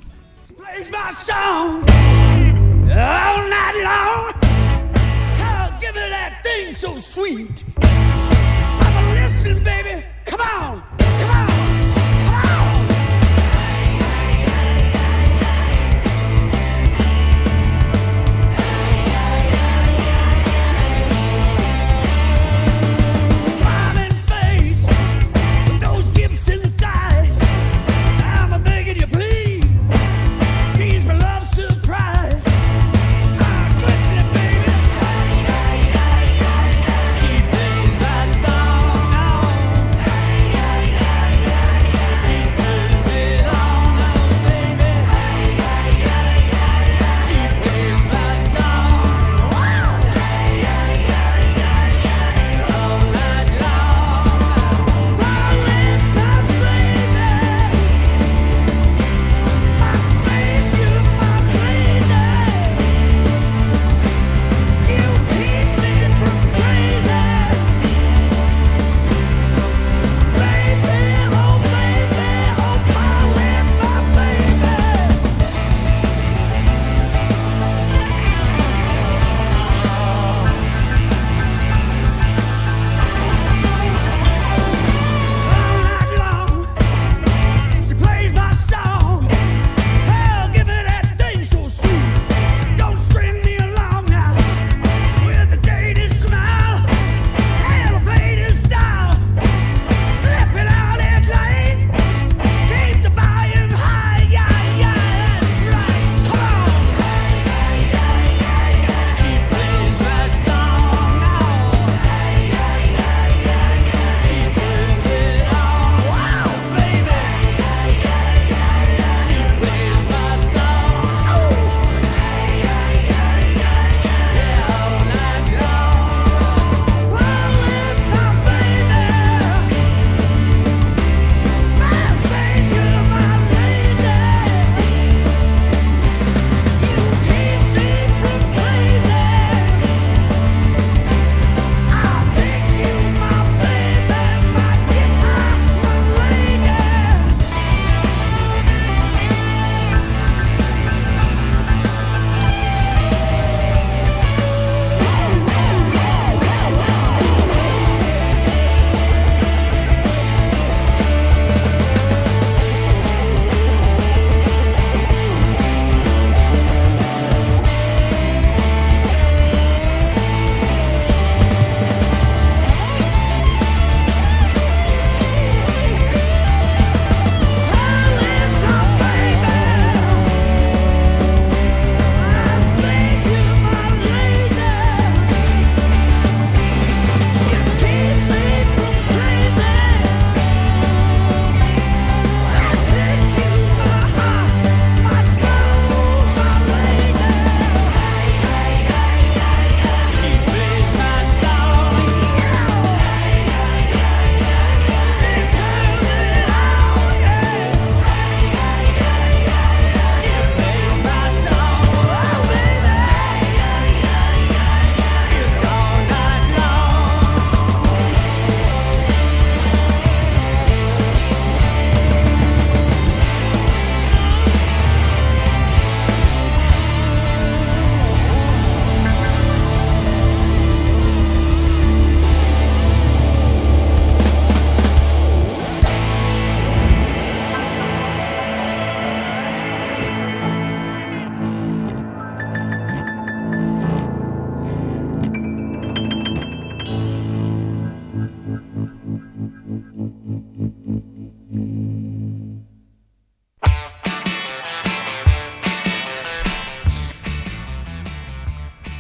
[5.80, 6.09] give me.
[9.54, 10.04] Baby.
[10.26, 11.57] Come on, come on,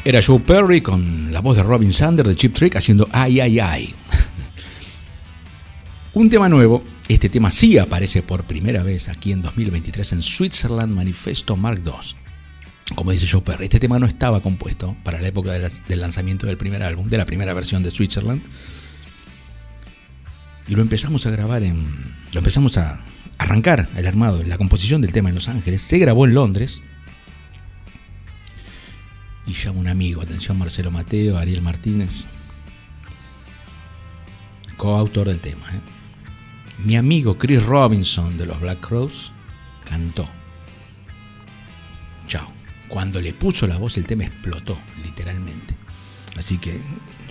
[0.08, 3.60] Era Joe Perry con la voz de Robin Sanders de Chip Trick haciendo Ay, ay,
[3.60, 3.94] ay.
[6.14, 10.94] Un tema nuevo, este tema sí aparece por primera vez aquí en 2023 en Switzerland
[10.94, 11.92] Manifesto Mark II.
[12.94, 16.56] Como dice Joe Perry, este tema no estaba compuesto para la época del lanzamiento del
[16.56, 18.40] primer álbum, de la primera versión de Switzerland.
[20.68, 22.14] Y lo empezamos a grabar en.
[22.32, 23.00] Lo empezamos a
[23.36, 25.82] arrancar el armado, la composición del tema en Los Ángeles.
[25.82, 26.80] Se grabó en Londres.
[29.48, 32.26] Y llama un amigo, atención Marcelo Mateo, Ariel Martínez,
[34.76, 35.66] coautor del tema.
[35.72, 35.80] ¿eh?
[36.84, 39.32] Mi amigo Chris Robinson de los Black Crowes
[39.88, 40.28] cantó.
[42.26, 42.52] Chao.
[42.88, 45.74] Cuando le puso la voz el tema explotó, literalmente.
[46.36, 46.78] Así que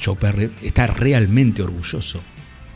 [0.03, 2.19] Joe Perry está realmente orgulloso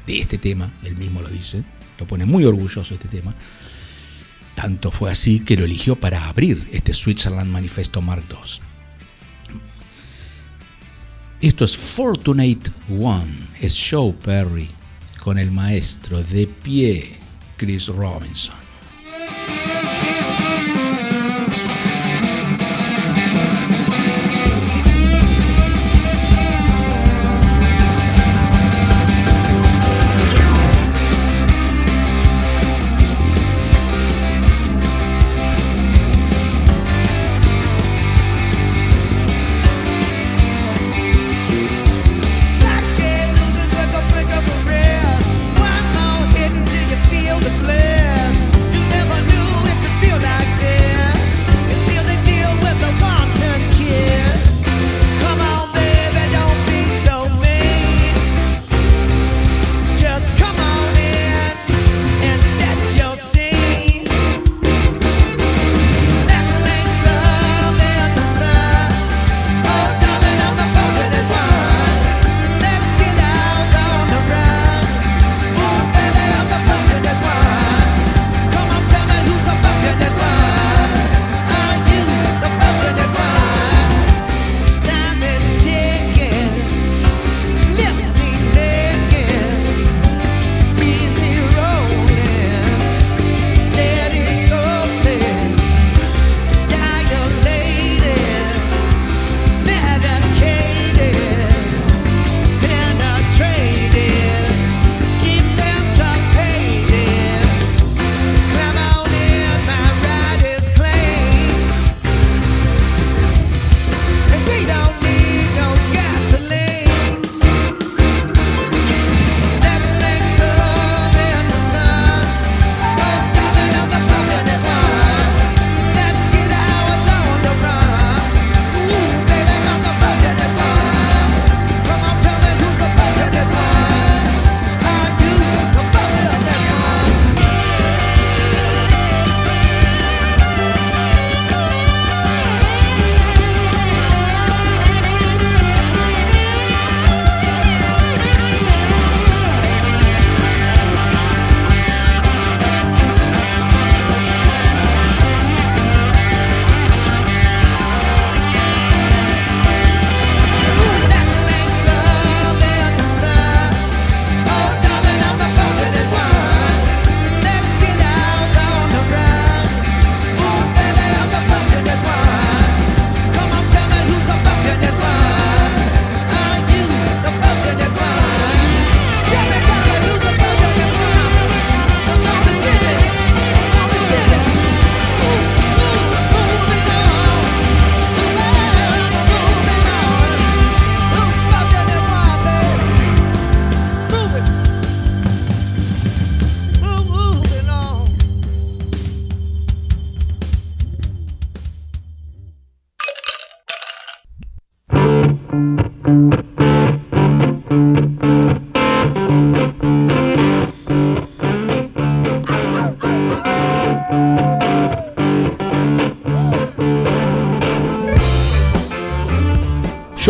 [0.05, 1.63] de este tema, él mismo lo dice,
[1.99, 3.33] lo pone muy orgulloso este tema.
[4.53, 8.70] Tanto fue así que lo eligió para abrir este Switzerland Manifesto Mark II.
[11.41, 14.69] Esto es Fortunate One, es Joe Perry
[15.23, 17.17] con el maestro de pie,
[17.57, 18.60] Chris Robinson.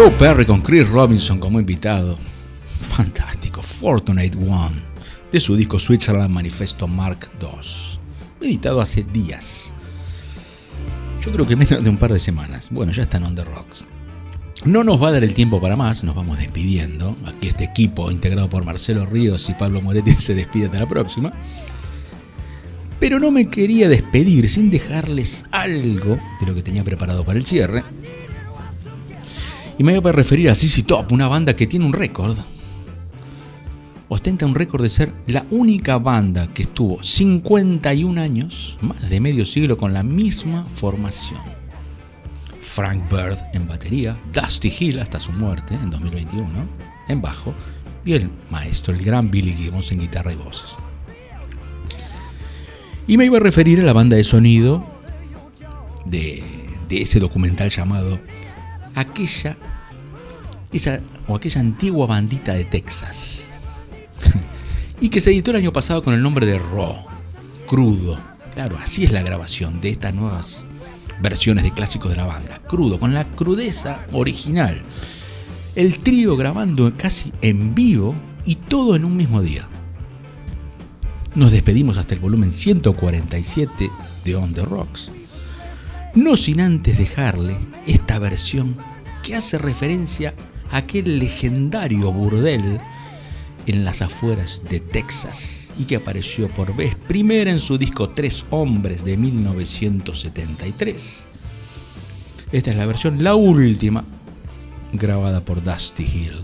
[0.01, 2.17] Joe Perry con Chris Robinson como invitado.
[2.81, 3.61] Fantástico.
[3.61, 4.81] Fortunate One.
[5.31, 8.47] De su disco Switzerland Manifesto Mark II.
[8.47, 9.75] Editado hace días.
[11.23, 12.69] Yo creo que menos de un par de semanas.
[12.71, 13.85] Bueno, ya están on the rocks.
[14.65, 17.15] No nos va a dar el tiempo para más, nos vamos despidiendo.
[17.27, 21.31] Aquí este equipo integrado por Marcelo Ríos y Pablo Moretti se despide hasta la próxima.
[22.99, 27.45] Pero no me quería despedir sin dejarles algo de lo que tenía preparado para el
[27.45, 27.83] cierre.
[29.77, 32.37] Y me voy a referir a CC Top, una banda que tiene un récord.
[34.09, 39.45] Ostenta un récord de ser la única banda que estuvo 51 años, más de medio
[39.45, 41.39] siglo, con la misma formación.
[42.59, 46.47] Frank Bird en batería, Dusty Hill hasta su muerte en 2021
[47.07, 47.53] en bajo
[48.05, 50.75] y el maestro, el gran Billy Gibbons en guitarra y voces.
[53.07, 54.85] Y me iba a referir a la banda de sonido
[56.05, 56.43] de,
[56.87, 58.19] de ese documental llamado
[58.95, 59.57] Aquella,
[60.71, 63.51] esa, o aquella antigua bandita de Texas.
[65.01, 67.05] y que se editó el año pasado con el nombre de Raw,
[67.67, 68.19] crudo.
[68.53, 70.65] Claro, así es la grabación de estas nuevas
[71.21, 72.61] versiones de clásicos de la banda.
[72.67, 74.81] Crudo, con la crudeza original.
[75.75, 78.15] El trío grabando casi en vivo
[78.45, 79.67] y todo en un mismo día.
[81.33, 83.89] Nos despedimos hasta el volumen 147
[84.25, 85.09] de On the Rocks.
[86.13, 87.55] No sin antes dejarle
[87.87, 88.75] esta versión
[89.23, 90.33] que hace referencia
[90.69, 92.81] a aquel legendario burdel
[93.65, 98.43] en las afueras de Texas y que apareció por vez primera en su disco Tres
[98.49, 101.23] Hombres de 1973.
[102.51, 104.03] Esta es la versión, la última,
[104.91, 106.41] grabada por Dusty Hill.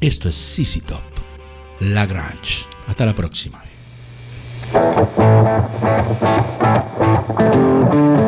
[0.00, 1.02] Esto es CC Top,
[1.80, 2.66] Lagrange.
[2.86, 3.64] Hasta la próxima.
[7.26, 8.23] Thank you.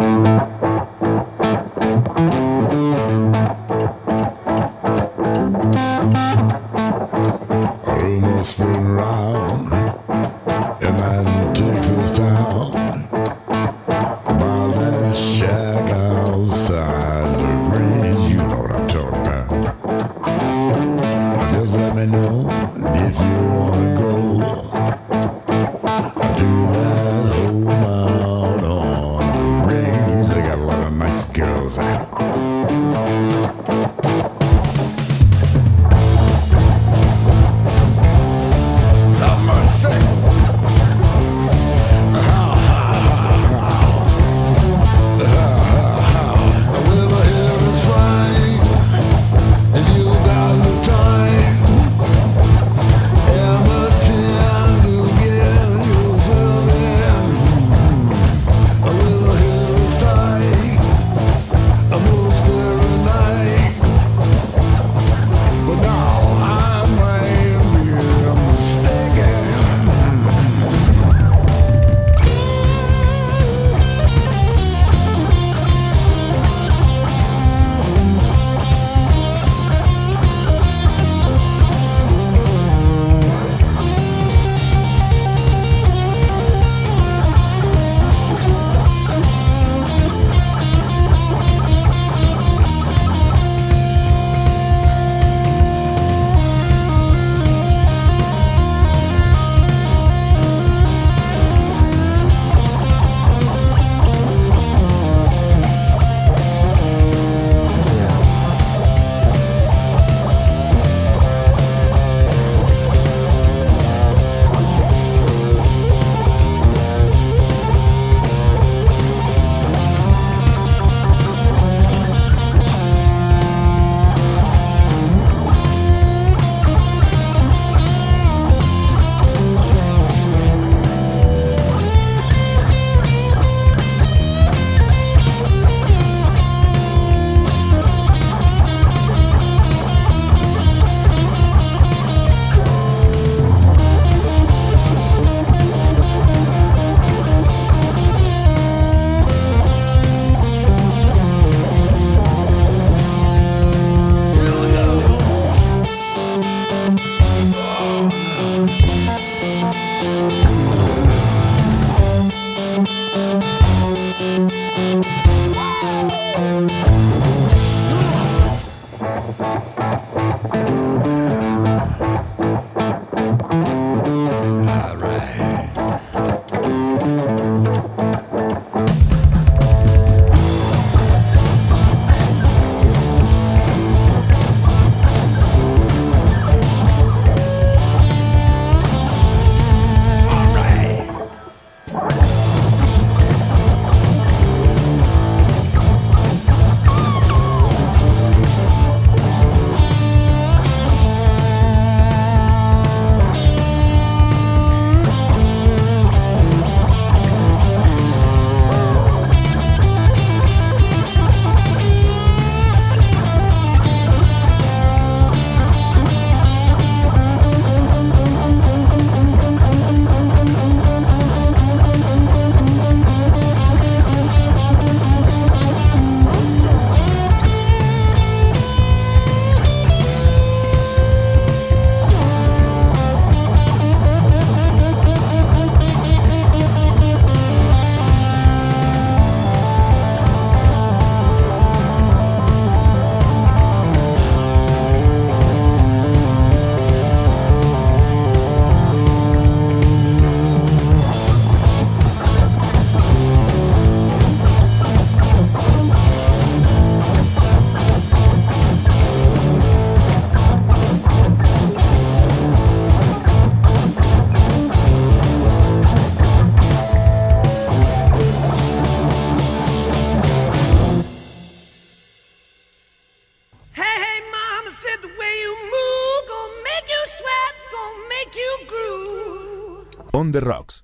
[280.27, 280.83] On the Rocks.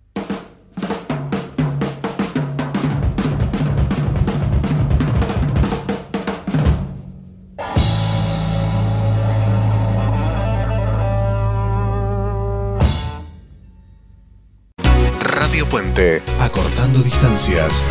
[15.19, 17.89] Radio Puente, acortando distancias.